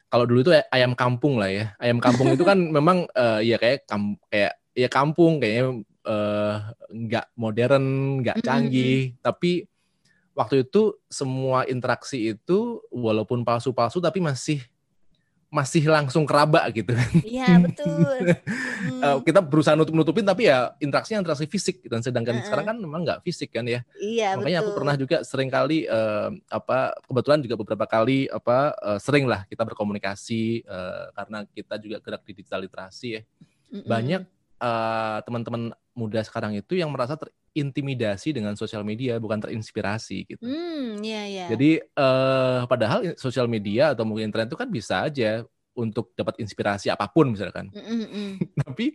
[0.08, 1.66] kalau dulu itu ayam kampung lah ya.
[1.80, 6.56] Ayam kampung itu kan memang uh, ya kayak kam kayak ya kampung kayaknya uh,
[6.92, 7.86] nggak modern,
[8.24, 9.24] nggak canggih, mm -hmm.
[9.26, 9.52] tapi
[10.38, 14.62] waktu itu semua interaksi itu walaupun palsu-palsu tapi masih
[15.48, 17.12] masih langsung keraba gitu kan.
[17.24, 18.36] Iya betul.
[18.36, 19.24] hmm.
[19.28, 22.46] kita berusaha nutup-nutupin tapi ya interaksinya interaksi fisik dan sedangkan uh -uh.
[22.52, 23.80] sekarang kan memang nggak fisik kan ya.
[23.96, 24.68] Iya Makanya betul.
[24.68, 29.48] aku pernah juga sering kali uh, apa kebetulan juga beberapa kali apa uh, sering lah
[29.48, 33.22] kita berkomunikasi uh, karena kita juga gerak di digital literasi ya.
[33.24, 33.88] Mm -mm.
[33.88, 34.22] Banyak
[34.60, 37.16] uh, teman-teman muda sekarang itu yang merasa
[37.58, 40.46] terintimidasi dengan sosial media bukan terinspirasi gitu.
[40.46, 41.50] Hmm, yeah, yeah.
[41.50, 45.42] Jadi uh, padahal sosial media atau mungkin internet itu kan bisa aja
[45.74, 47.74] untuk dapat inspirasi apa pun misalkan.
[47.74, 48.30] Mm -mm.
[48.62, 48.94] tapi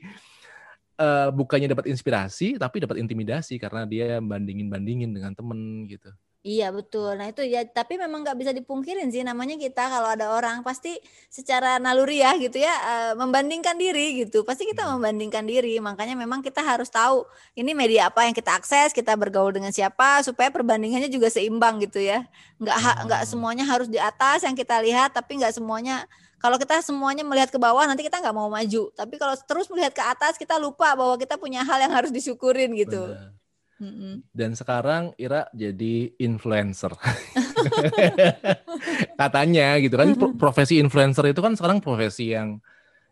[1.02, 6.14] uh, bukannya dapat inspirasi tapi dapat intimidasi karena dia bandingin-bandingin dengan temen gitu.
[6.43, 7.14] Iya betul.
[7.14, 10.99] Nah itu ya tapi memang nggak bisa dipungkirin sih namanya kita kalau ada orang pasti
[11.30, 14.43] secara naluri ya gitu ya uh, membandingkan diri gitu.
[14.43, 14.99] Pasti kita hmm.
[14.99, 15.78] membandingkan diri.
[15.78, 17.22] Makanya memang kita harus tahu
[17.55, 22.03] ini media apa yang kita akses, kita bergaul dengan siapa supaya perbandingannya juga seimbang gitu
[22.03, 22.26] ya.
[22.59, 26.11] Nggak ha, nggak semuanya harus di atas yang kita lihat tapi nggak semuanya
[26.43, 28.90] kalau kita semuanya melihat ke bawah nanti kita nggak mau maju.
[28.99, 32.74] Tapi kalau terus melihat ke atas kita lupa bahwa kita punya hal yang harus disyukurin
[32.74, 32.99] gitu.
[32.99, 33.41] Benar.
[34.30, 36.95] Dan sekarang Ira jadi influencer.
[39.20, 42.62] Katanya gitu kan profesi influencer itu kan sekarang profesi yang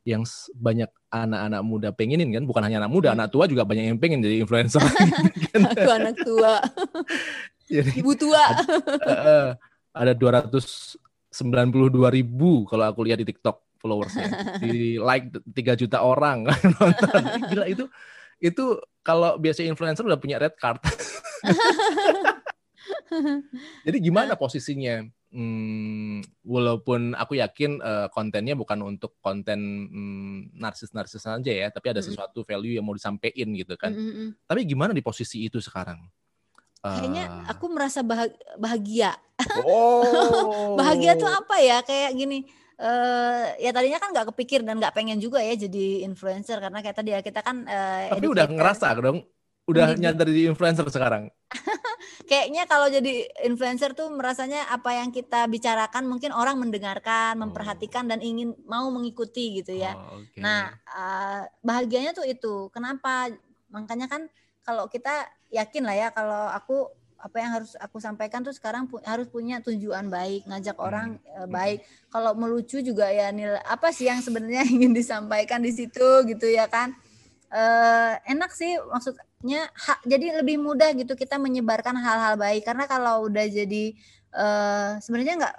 [0.08, 0.24] yang
[0.56, 4.24] banyak anak-anak muda pengenin kan bukan hanya anak muda anak tua juga banyak yang pengen
[4.24, 4.80] jadi influencer.
[5.76, 6.58] Aku anak tua.
[7.70, 8.50] Jadi, ibu tua.
[9.14, 9.54] ada,
[9.94, 11.30] ada 292
[12.10, 14.58] ribu kalau aku lihat di TikTok followersnya.
[14.58, 16.50] Di like 3 juta orang.
[16.50, 17.22] Nonton.
[17.46, 17.86] Gila itu
[18.40, 20.80] itu kalau biasa influencer udah punya red card.
[23.86, 25.04] Jadi gimana posisinya?
[25.30, 32.02] Hmm, walaupun aku yakin uh, kontennya bukan untuk konten hmm, narsis-narsis saja ya, tapi ada
[32.02, 33.94] sesuatu value yang mau disampaikan gitu kan.
[33.94, 34.28] Mm -hmm.
[34.50, 36.02] Tapi gimana di posisi itu sekarang?
[36.82, 38.02] Kayaknya uh, aku merasa
[38.58, 39.14] bahagia.
[39.62, 40.74] Oh.
[40.80, 41.78] bahagia tuh apa ya?
[41.86, 42.50] Kayak gini
[42.80, 46.96] uh, ya tadinya kan nggak kepikir dan nggak pengen juga ya jadi influencer karena kayak
[46.96, 48.34] tadi ya kita kan uh, tapi educator.
[48.34, 49.18] udah ngerasa dong
[49.68, 51.30] udah jadi, nyadar jadi influencer sekarang
[52.30, 57.46] kayaknya kalau jadi influencer tuh merasanya apa yang kita bicarakan mungkin orang mendengarkan oh.
[57.46, 60.40] memperhatikan dan ingin mau mengikuti gitu ya oh, okay.
[60.42, 63.30] nah uh, bahagianya tuh itu kenapa
[63.70, 64.26] makanya kan
[64.66, 66.90] kalau kita yakin lah ya kalau aku
[67.20, 70.86] apa yang harus aku sampaikan tuh sekarang pu harus punya tujuan baik ngajak hmm.
[70.88, 71.78] orang e, baik.
[72.08, 76.66] Kalau melucu juga ya nilai apa sih yang sebenarnya ingin disampaikan di situ gitu ya
[76.66, 76.96] kan?
[77.52, 77.62] E,
[78.24, 82.64] enak sih maksudnya ha, jadi lebih mudah gitu kita menyebarkan hal-hal baik.
[82.64, 83.94] Karena kalau udah jadi
[84.32, 84.46] e,
[85.04, 85.56] sebenarnya nggak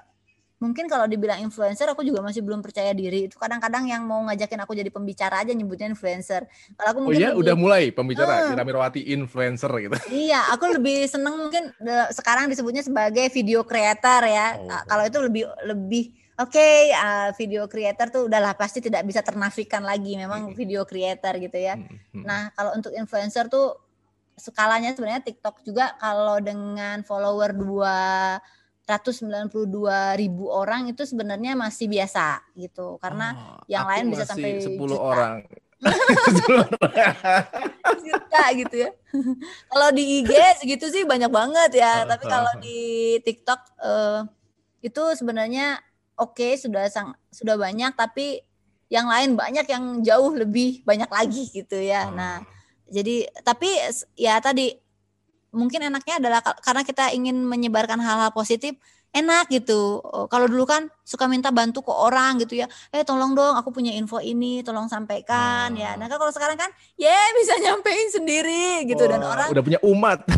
[0.62, 4.62] mungkin kalau dibilang influencer aku juga masih belum percaya diri itu kadang-kadang yang mau ngajakin
[4.62, 6.46] aku jadi pembicara aja nyebutnya influencer
[6.78, 8.62] kalau aku Oh mungkin iya, lebih- udah mulai pembicara Hmm.
[8.62, 9.98] Mirwati influencer gitu.
[10.14, 11.74] Iya, aku lebih seneng mungkin
[12.14, 14.62] sekarang disebutnya sebagai video creator ya.
[14.62, 14.70] Oh.
[14.86, 16.04] Kalau itu lebih lebih
[16.38, 20.56] oke ah, video creator tuh udahlah pasti tidak bisa ternafikan lagi memang Mm-mm.
[20.56, 21.74] video creator gitu ya.
[21.74, 22.22] Hmm, hmm.
[22.22, 23.82] Nah, kalau untuk influencer tuh
[24.38, 27.50] skalanya sebenarnya TikTok juga kalau dengan follower
[29.00, 33.00] 292 ribu orang itu sebenarnya masih biasa gitu.
[33.00, 35.00] Karena Oh, yang lain bisa sampai 10 juta.
[35.00, 35.34] orang.
[35.82, 35.88] 10
[36.86, 37.16] orang.
[38.04, 38.90] juta gitu ya.
[39.72, 44.20] kalau di IG segitu sih banyak banget ya, tapi kalau di TikTok eh,
[44.82, 45.80] itu sebenarnya
[46.18, 48.42] oke sudah sang sudah banyak tapi
[48.92, 52.12] yang lain banyak yang jauh lebih banyak lagi gitu ya.
[52.12, 52.18] Oh.
[52.18, 52.44] Nah,
[52.92, 53.72] jadi tapi
[54.20, 54.76] ya tadi
[55.52, 58.76] mungkin enaknya adalah ka- karena kita ingin menyebarkan hal-hal positif
[59.12, 60.00] enak gitu.
[60.00, 62.68] Oh, Kalau dulu kan suka minta bantu ke orang gitu ya.
[62.96, 65.94] Eh tolong dong aku punya info ini, tolong sampaikan ya.
[65.94, 66.00] Ah.
[66.00, 69.80] Nah, kan kalau sekarang kan ya bisa nyampein sendiri gitu dan Wah, orang udah punya
[69.84, 70.24] umat.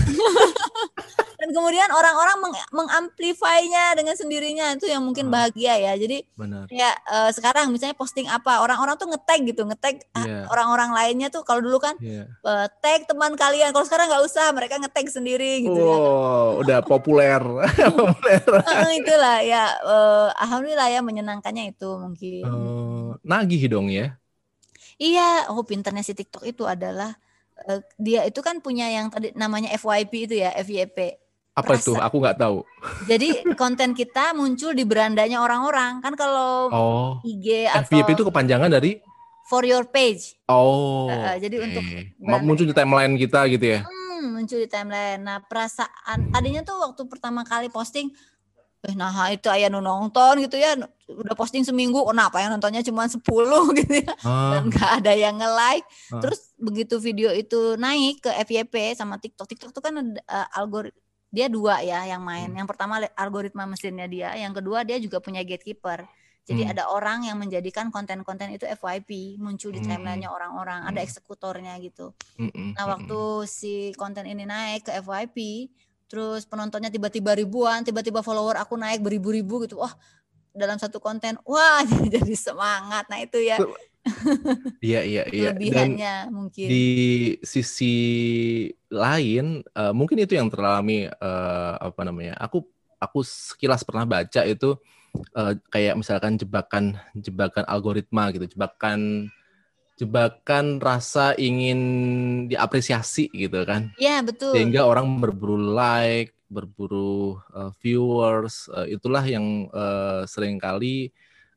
[1.43, 5.43] dan kemudian orang-orang meng mengamplify-nya dengan sendirinya itu yang mungkin Ah.
[5.43, 5.93] bahagia ya.
[5.99, 6.71] Jadi Benar.
[6.71, 10.39] ya eh, sekarang misalnya posting apa orang-orang tuh ngetag gitu, ngetag ah, Iya.
[10.47, 12.31] orang-orang lainnya tuh kalau dulu kan Iya.
[12.31, 13.75] eh, tag teman kalian.
[13.75, 15.97] Kalau sekarang nggak usah, mereka ngetag sendiri gitu ya.
[15.99, 17.41] Wow, udah populer.
[17.91, 18.39] populer.
[18.39, 22.43] Eh, itulah ya eh, alhamdulillah ya menyenangkannya itu mungkin.
[22.47, 24.15] Eh, nagih dong ya.
[24.95, 27.17] Iya, oh pinternya si TikTok itu adalah
[27.67, 31.19] eh, dia itu kan punya yang tadi namanya FYP itu ya, FYP.
[31.53, 31.81] Apa Rasa.
[31.85, 31.93] itu?
[31.95, 32.57] Aku nggak tahu.
[33.05, 36.01] Jadi konten kita muncul di berandanya orang-orang.
[36.01, 38.97] Kan kalau Oh, IG atau FYP itu kepanjangan dari
[39.45, 40.33] for your page.
[40.49, 41.05] Oh.
[41.13, 41.65] Eh, eh, jadi oke.
[41.69, 41.83] untuk
[42.41, 43.79] muncul di timeline kita gitu ya.
[43.85, 45.21] Hmm, muncul di timeline.
[45.21, 48.09] Nah, perasaan tadinya tuh waktu pertama kali posting
[48.83, 50.75] eh nah itu ayah nu nonton gitu ya
[51.07, 53.15] udah posting seminggu oh nah yang nontonnya cuma 10
[53.79, 56.19] gitu ya Ah, dan gak ada yang nge-like Ah.
[56.19, 60.19] terus begitu video itu naik ke FYP sama TikTok TikTok tuh kan ada
[60.51, 60.99] algoritma
[61.33, 62.61] dia dua ya yang main Hmm.
[62.61, 66.05] yang pertama algoritma mesinnya dia yang kedua dia juga punya gatekeeper
[66.45, 66.71] jadi Hmm.
[66.77, 69.97] ada orang yang menjadikan konten-konten itu FYP muncul di Hmm.
[69.97, 71.07] timelinenya orang-orang ada Hmm.
[71.09, 72.93] eksekutornya gitu mm-mm, Nah, mm-mm.
[72.93, 73.19] waktu
[73.49, 75.37] si konten ini naik ke FYP,
[76.09, 79.77] terus penontonnya tiba-tiba ribuan, tiba-tiba follower aku naik beribu-ribu gitu.
[79.81, 79.93] Wah,
[80.53, 81.83] dalam satu konten, wah
[82.13, 83.09] jadi semangat.
[83.09, 83.57] Nah, itu ya
[84.83, 85.51] Iya iya iya.
[85.55, 86.67] Dan kelebihannya mungkin.
[86.67, 86.87] di
[87.43, 87.95] sisi
[88.91, 92.35] lain eh, mungkin itu yang teralami eh, apa namanya?
[92.39, 92.67] Aku
[92.99, 94.75] aku sekilas pernah baca itu
[95.35, 99.31] eh, kayak misalkan jebakan jebakan algoritma gitu, jebakan
[99.93, 101.79] jebakan rasa ingin
[102.49, 103.93] diapresiasi gitu kan.
[104.01, 104.57] Iya, betul.
[104.57, 111.09] sehingga orang berburu like, berburu uh, viewers, uh, itulah yang uh, sering kali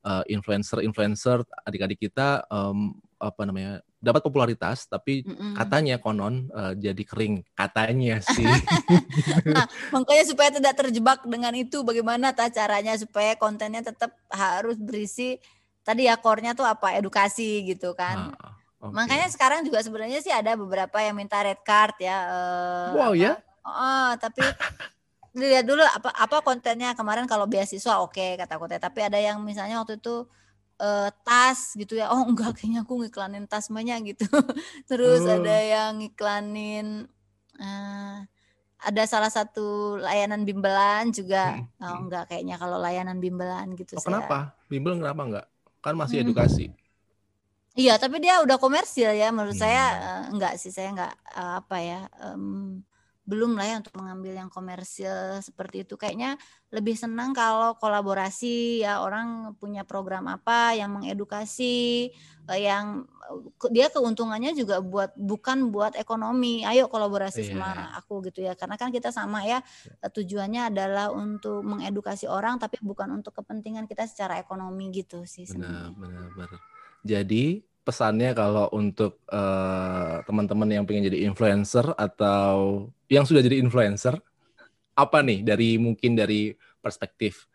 [0.06, 5.56] uh, influencer-influencer adik-adik kita um, apa namanya dapat popularitas, tapi Mm-mm.
[5.56, 8.46] katanya konon uh, jadi kering, katanya sih.
[9.94, 15.40] Makanya supaya tidak terjebak dengan itu, bagaimana ta caranya supaya kontennya tetap harus berisi
[15.82, 18.36] tadi ya core-nya tuh apa edukasi gitu kan.
[18.36, 18.94] Ah, oke.
[18.94, 22.18] Makanya sekarang juga sebenarnya sih ada beberapa yang minta red card ya.
[22.26, 23.32] eh, wow apa, ya,
[23.66, 24.40] Oh, tapi
[25.40, 29.80] lihat dulu apa apa kontennya kemarin kalau beasiswa oke kata kota tapi ada yang misalnya
[29.82, 30.24] waktu itu
[30.80, 34.24] eh, tas gitu ya oh enggak kayaknya aku ngiklanin tas banyak gitu
[34.90, 35.34] terus Oh.
[35.36, 37.08] ada yang ngiklanin
[37.60, 38.16] eh,
[38.80, 42.02] ada salah satu layanan bimbelan juga Mm, oh mm.
[42.08, 44.56] enggak kayaknya kalau layanan bimbelan gitu oh, saya- kenapa?
[44.70, 45.46] Bimbel kenapa enggak?
[45.84, 46.26] Kan masih Hmm.
[46.26, 46.64] edukasi.
[47.76, 49.28] Iya, tapi dia udah komersil ya.
[49.36, 50.08] Menurut saya Hmm.
[50.08, 52.80] eh, enggak sih, saya enggak apa ya, em,
[53.26, 55.98] belum lah ya untuk mengambil yang komersil seperti itu.
[55.98, 56.38] Kayaknya
[56.70, 62.08] lebih senang kalau kolaborasi ya orang punya program apa yang mengedukasi,
[62.46, 66.62] eh, yang eh, dia keuntungannya juga buat bukan buat ekonomi.
[66.62, 67.50] Ayo kolaborasi Iya.
[67.58, 68.54] sama aku gitu ya.
[68.54, 69.58] Karena kan kita sama ya
[70.00, 75.50] eh, tujuannya adalah untuk mengedukasi orang tapi bukan untuk kepentingan kita secara ekonomi gitu sih
[75.50, 75.98] Benar, sebenarnya.
[75.98, 76.60] benar, benar.
[77.02, 77.44] Jadi
[77.86, 84.18] pesannya kalau untuk eh, teman-teman yang pengen jadi influencer atau yang sudah jadi influencer,
[84.98, 86.50] apa nih dari mungkin dari
[86.82, 87.46] perspektif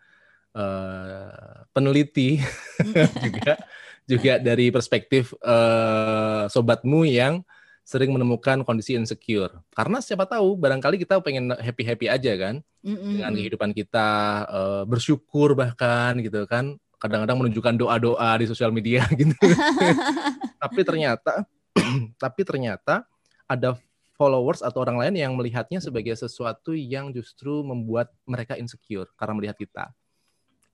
[0.56, 2.40] eh, peneliti
[3.28, 3.60] juga
[4.08, 7.44] juga dari perspektif eh, sobatmu yang
[7.82, 9.52] sering menemukan kondisi insecure.
[9.76, 12.56] Karena siapa tahu barangkali kita pengen happy-happy aja kan
[12.88, 13.20] Mm-mm.
[13.20, 14.10] dengan kehidupan kita
[14.48, 19.34] eh, bersyukur bahkan gitu kan kadang-kadang menunjukkan doa-doa di sosial media gitu
[20.62, 21.50] tapi ternyata
[22.24, 23.10] tapi ternyata
[23.50, 23.74] ada
[24.14, 29.58] followers atau orang lain yang melihatnya sebagai sesuatu yang justru membuat mereka insecure karena melihat
[29.58, 29.90] kita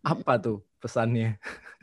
[0.03, 1.39] Apa tuh pesannya?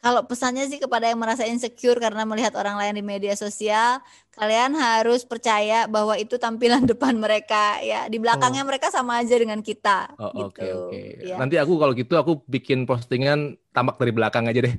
[0.00, 4.00] Kalau pesannya sih kepada yang merasa insecure karena melihat orang lain di media sosial,
[4.32, 8.08] kalian harus percaya bahwa itu tampilan depan mereka ya.
[8.08, 8.68] Di belakangnya oh.
[8.72, 10.16] mereka sama aja dengan kita.
[10.16, 10.48] Oh, gitu.
[10.48, 10.88] Oke okay, oke.
[10.88, 11.28] Okay.
[11.28, 11.36] Ya.
[11.36, 14.72] Nanti aku kalau gitu aku bikin postingan tampak dari belakang aja deh.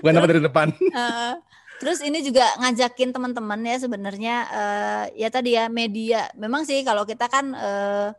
[0.00, 0.72] Bukan tampak dari depan.
[0.96, 1.36] Uh,
[1.80, 6.28] Terus ini juga ngajakin teman-teman ya sebenarnya uh, ya tadi ya media.
[6.36, 8.12] Memang sih kalau kita kan uh,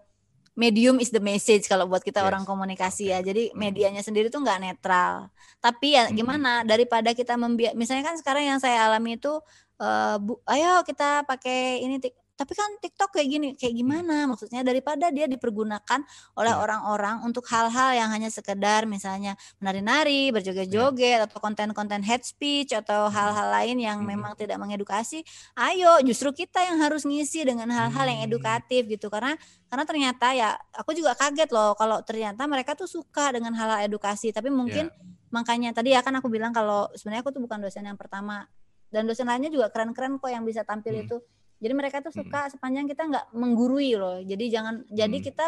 [0.55, 2.27] medium is the message kalau buat kita yes.
[2.27, 3.23] orang komunikasi ya.
[3.23, 5.31] Jadi medianya sendiri tuh nggak netral.
[5.63, 9.39] Tapi ya gimana daripada kita membiak misalnya kan sekarang yang saya alami itu
[9.81, 11.97] uh, bu, ayo kita pakai ini
[12.41, 13.81] tapi kan TikTok kayak gini, kayak hmm.
[13.85, 16.01] gimana maksudnya daripada dia dipergunakan
[16.33, 16.57] oleh iya.
[16.57, 21.27] orang-orang untuk hal-hal yang hanya sekedar misalnya menari-nari, berjoget-joget yeah.
[21.29, 23.13] atau konten-konten head speech atau hmm.
[23.13, 24.09] hal-hal lain yang hmm.
[24.09, 25.21] memang tidak mengedukasi.
[25.53, 29.37] Ayo, justru kita yang harus ngisi dengan hal-hal yang edukatif gitu karena
[29.69, 34.33] karena ternyata ya aku juga kaget loh kalau ternyata mereka tuh suka dengan hal-hal edukasi,
[34.33, 35.29] tapi mungkin yeah.
[35.29, 38.49] makanya tadi ya kan aku bilang kalau sebenarnya aku tuh bukan dosen yang pertama
[38.89, 41.03] dan dosen lainnya juga keren-keren kok yang bisa tampil hmm.
[41.05, 41.17] itu
[41.61, 42.57] jadi mereka tuh suka hmm.
[42.57, 44.17] sepanjang kita nggak menggurui loh.
[44.17, 44.97] Jadi jangan hmm.
[44.97, 45.45] jadi kita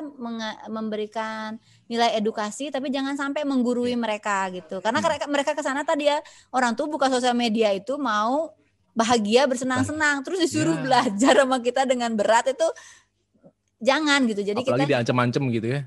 [0.70, 1.58] memberikan
[1.90, 4.00] nilai edukasi tapi jangan sampai menggurui iya.
[4.00, 4.78] mereka gitu.
[4.78, 5.26] Karena hmm.
[5.26, 6.22] mereka ke sana tadi ya
[6.54, 8.54] orang tuh buka sosial media itu mau
[8.94, 10.82] bahagia bersenang-senang terus disuruh ya.
[10.86, 12.68] belajar sama kita dengan berat itu
[13.82, 14.42] jangan gitu.
[14.46, 15.82] Jadi Apalagi kita diancam-ancam gitu ya.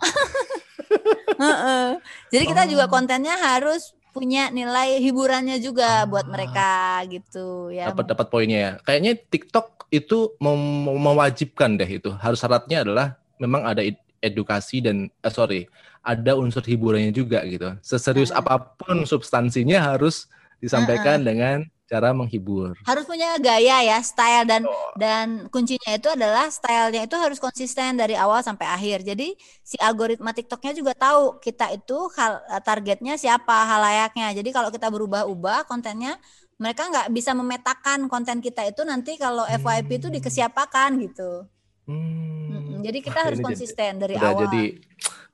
[2.34, 2.68] Jadi kita oh.
[2.68, 6.08] juga kontennya harus punya nilai hiburannya juga ah.
[6.08, 7.92] buat mereka gitu ya.
[7.92, 8.72] Dapat dapat poinnya ya.
[8.80, 12.08] Kayaknya TikTok itu mem mewajibkan deh itu.
[12.16, 13.84] Harus syaratnya adalah memang ada
[14.24, 15.68] edukasi dan eh, sorry
[16.00, 17.76] ada unsur hiburannya juga gitu.
[17.84, 20.32] Seserius uh apa pun substansinya harus
[20.64, 21.56] disampaikan uh dengan
[21.86, 22.74] cara menghibur.
[22.82, 24.92] Harus punya gaya ya, style dan oh.
[24.98, 29.06] dan kuncinya itu adalah stylenya itu harus konsisten dari awal sampai akhir.
[29.06, 34.34] Jadi si algoritma TikToknya juga tahu kita itu hal targetnya siapa halayaknya.
[34.34, 36.18] Jadi kalau kita berubah-ubah kontennya
[36.58, 41.46] mereka nggak bisa memetakan konten kita itu nanti kalau FYP itu dikesiapakan gitu.
[41.86, 42.82] Hmm.
[42.82, 44.50] Jadi kita harus konsisten jadi, dari awal.
[44.50, 44.64] Jadi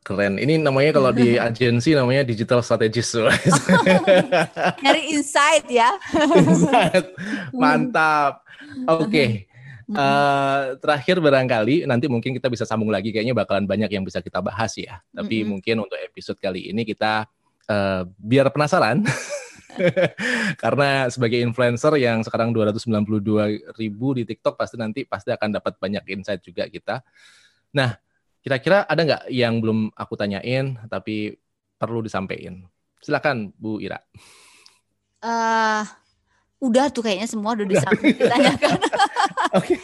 [0.03, 0.39] keren.
[0.39, 3.17] Ini namanya kalau di agensi namanya digital strategist.
[4.85, 5.95] Nyari insight ya.
[6.37, 7.15] insight.
[7.55, 8.43] Mantap.
[8.87, 9.07] Oke.
[9.09, 9.31] Okay.
[9.93, 14.21] Uh, eh, terakhir barangkali nanti mungkin kita bisa sambung lagi kayaknya bakalan banyak yang bisa
[14.21, 15.03] kita bahas ya.
[15.11, 15.51] Tapi mm -hmm.
[15.51, 17.27] mungkin untuk episode kali ini kita
[17.69, 19.05] uh, biar penasaran
[20.63, 26.05] Karena sebagai influencer yang sekarang 292 ribu di TikTok pasti nanti pasti akan dapat banyak
[26.13, 27.01] insight juga kita.
[27.73, 27.97] Nah,
[28.43, 31.39] kira-kira ada nggak yang belum aku tanyain tapi
[31.79, 32.67] perlu disampaikan?
[32.99, 33.99] Silakan Bu Ira.
[35.23, 35.87] Uh,
[36.63, 38.79] udah tuh kayaknya semua udah ditanyakan.
[39.59, 39.79] Oke.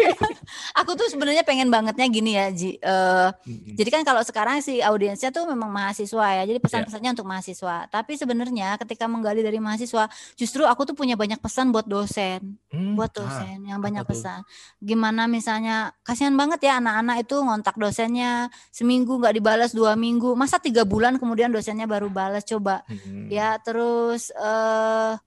[0.76, 2.78] aku tuh sebenarnya pengen bangetnya gini ya, Ji.
[2.78, 3.74] Uh, mm-hmm.
[3.74, 7.16] Jadi kan kalau sekarang si audiensnya tuh memang mahasiswa ya, jadi pesan-pesannya yeah.
[7.16, 7.76] untuk mahasiswa.
[7.90, 10.06] Tapi sebenarnya ketika menggali dari mahasiswa,
[10.38, 12.94] justru aku tuh punya banyak pesan buat dosen, hmm.
[12.94, 14.46] buat ah, dosen ah, yang banyak pesan.
[14.78, 20.62] Gimana misalnya, kasihan banget ya anak-anak itu ngontak dosennya seminggu nggak dibalas dua minggu, masa
[20.62, 22.86] tiga bulan kemudian dosennya baru balas coba.
[22.86, 23.30] Hmm.
[23.30, 24.30] Ya terus.
[24.34, 25.18] Uh,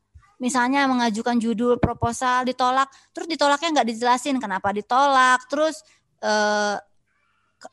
[0.41, 5.85] misalnya mengajukan judul proposal ditolak, terus ditolaknya nggak dijelasin kenapa ditolak, terus
[6.25, 6.81] eh,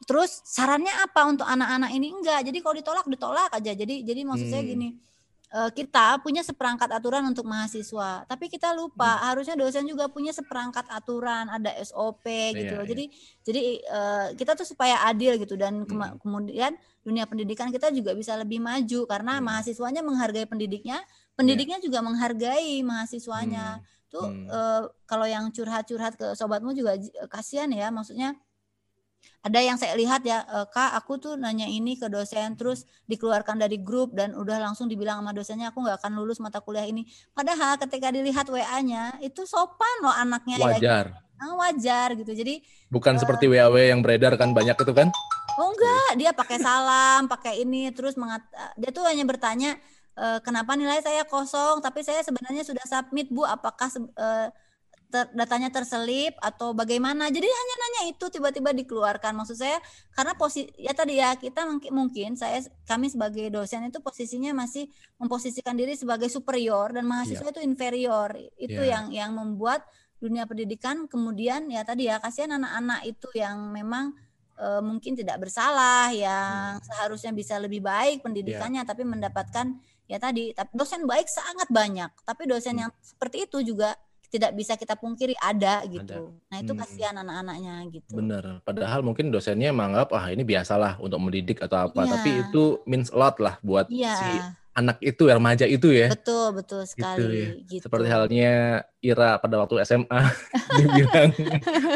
[0.04, 2.44] terus sarannya apa untuk anak-anak ini enggak.
[2.44, 3.72] Jadi kalau ditolak ditolak aja.
[3.72, 4.52] Jadi jadi maksud hmm.
[4.52, 4.88] saya gini,
[5.48, 9.24] eh, kita punya seperangkat aturan untuk mahasiswa, tapi kita lupa hmm.
[9.32, 12.76] harusnya dosen juga punya seperangkat aturan, ada SOP iya, gitu.
[12.76, 13.04] Yeah, Jadi
[13.48, 16.20] jadi uh, kita tuh supaya adil gitu dan hmm.
[16.20, 19.44] kemudian dunia pendidikan kita juga bisa lebih maju karena hmm.
[19.48, 21.00] mahasiswanya menghargai pendidiknya,
[21.38, 21.86] pendidiknya yeah.
[21.86, 23.78] juga menghargai mahasiswanya.
[23.78, 23.86] Hmm.
[24.10, 24.46] Tuh hmm.
[24.50, 28.34] Uh, kalau yang curhat-curhat ke sobatmu juga uh, kasihan ya, maksudnya
[29.38, 33.58] ada yang saya lihat ya e, kak aku tuh nanya ini ke dosen terus dikeluarkan
[33.58, 37.06] dari grup dan udah langsung dibilang sama dosennya aku nggak akan lulus mata kuliah ini
[37.32, 42.60] padahal ketika dilihat wa-nya itu sopan loh anaknya wajar ya, wajar gitu jadi
[42.90, 45.08] bukan uh, seperti wa yang beredar kan banyak itu kan
[45.54, 48.42] oh enggak dia pakai salam pakai ini terus mengat
[48.74, 49.78] dia tuh hanya bertanya
[50.18, 53.86] uh, kenapa nilai saya kosong tapi saya sebenarnya sudah submit bu apakah
[54.18, 54.50] uh,
[55.08, 59.80] ter, datanya terselip atau bagaimana jadi hanya nanya itu tiba-tiba dikeluarkan maksud saya
[60.12, 64.90] karena posisi ya tadi ya kita mungkin mungkin saya kami sebagai dosen itu posisinya masih
[65.16, 67.52] memposisikan diri sebagai superior dan mahasiswa yeah.
[67.56, 69.00] itu inferior itu yeah.
[69.00, 69.86] yang yang membuat
[70.18, 74.12] dunia pendidikan kemudian ya tadi ya kasihan anak-anak itu yang memang
[74.58, 76.84] uh, mungkin tidak bersalah yang hmm.
[76.84, 78.90] seharusnya bisa lebih baik pendidikannya yeah.
[78.90, 79.78] tapi mendapatkan
[80.08, 82.82] ya tadi tapi dosen baik sangat banyak tapi dosen hmm.
[82.88, 83.92] yang seperti itu juga
[84.28, 86.04] tidak bisa kita pungkiri ada gitu.
[86.04, 86.52] Ada.
[86.52, 86.80] Nah itu Hmm.
[86.84, 88.12] kasihan anak-anaknya gitu.
[88.12, 88.60] Bener.
[88.60, 92.04] Padahal mungkin dosennya menganggap ah ini biasalah untuk mendidik atau apa.
[92.04, 92.10] Iya.
[92.12, 94.30] Tapi itu means a lot lah buat Iya, si
[94.78, 96.06] anak itu, remaja itu ya.
[96.08, 97.50] betul betul Gitu sekali ya.
[97.66, 97.82] gitu.
[97.90, 98.52] Seperti halnya
[98.98, 100.20] Ira pada waktu SMA
[100.78, 101.30] dibilang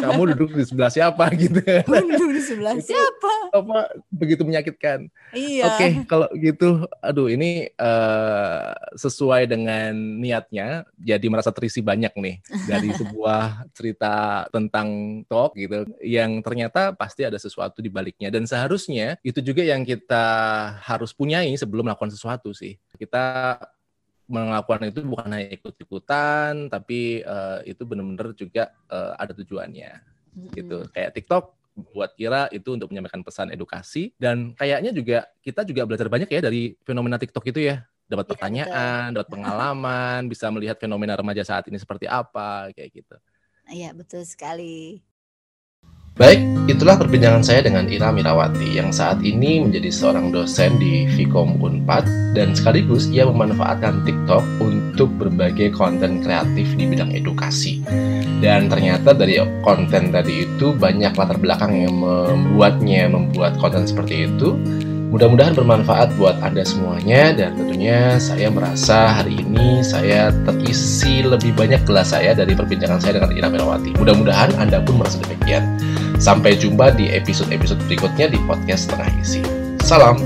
[0.03, 1.59] kamu duduk di sebelah siapa gitu.
[1.83, 3.33] Duduk di sebelah Itu- siapa?
[3.53, 3.78] apa
[4.09, 5.11] begitu menyakitkan.
[5.35, 5.66] Iya.
[5.66, 12.91] Oke, kalau gitu, aduh ini eh, sesuai dengan niatnya, jadi merasa terisi banyak nih dari
[13.01, 14.89] sebuah cerita tentang
[15.26, 20.24] talk gitu, yang ternyata pasti ada sesuatu di baliknya dan seharusnya itu juga yang kita
[20.80, 22.72] harus punyai sebelum melakukan sesuatu sih.
[22.97, 23.59] Kita
[24.31, 29.91] melakukan itu bukan hanya ikut-ikutan, tapi eh, itu benar-benar juga eh, ada tujuannya
[30.57, 30.89] gitu.
[30.95, 31.45] Kayak TikTok
[31.93, 36.41] buat kira itu untuk menyampaikan pesan edukasi dan kayaknya juga kita juga belajar banyak ya
[36.45, 37.85] dari fenomena TikTok itu ya.
[38.09, 43.16] Dapat Iya, pertanyaan, dapat pengalaman, bisa melihat fenomena remaja saat ini seperti apa kayak gitu.
[43.75, 45.03] Iya betul sekali.
[46.13, 51.57] Baik, itulah perbincangan saya dengan Ira Mirawati yang saat ini menjadi seorang dosen di Vkom
[51.57, 52.05] Unpad
[52.37, 57.81] dan sekaligus ia memanfaatkan TikTok untuk berbagai konten kreatif di bidang edukasi.
[58.45, 64.53] Dan ternyata dari konten tadi itu banyak latar belakang yang membuatnya membuat konten seperti itu.
[65.13, 71.85] Mudah-mudahan bermanfaat buat Anda semuanya dan tentunya saya merasa hari ini saya terisi lebih banyak
[71.85, 73.93] gelas saya dari perbincangan saya dengan Ira Mirawati.
[74.01, 75.77] Mudah-mudahan Anda pun merasa demikian.
[76.17, 79.45] Sampai jumpa di episode-episode berikutnya di podcast Tengah Isi.
[79.85, 80.17] Salam.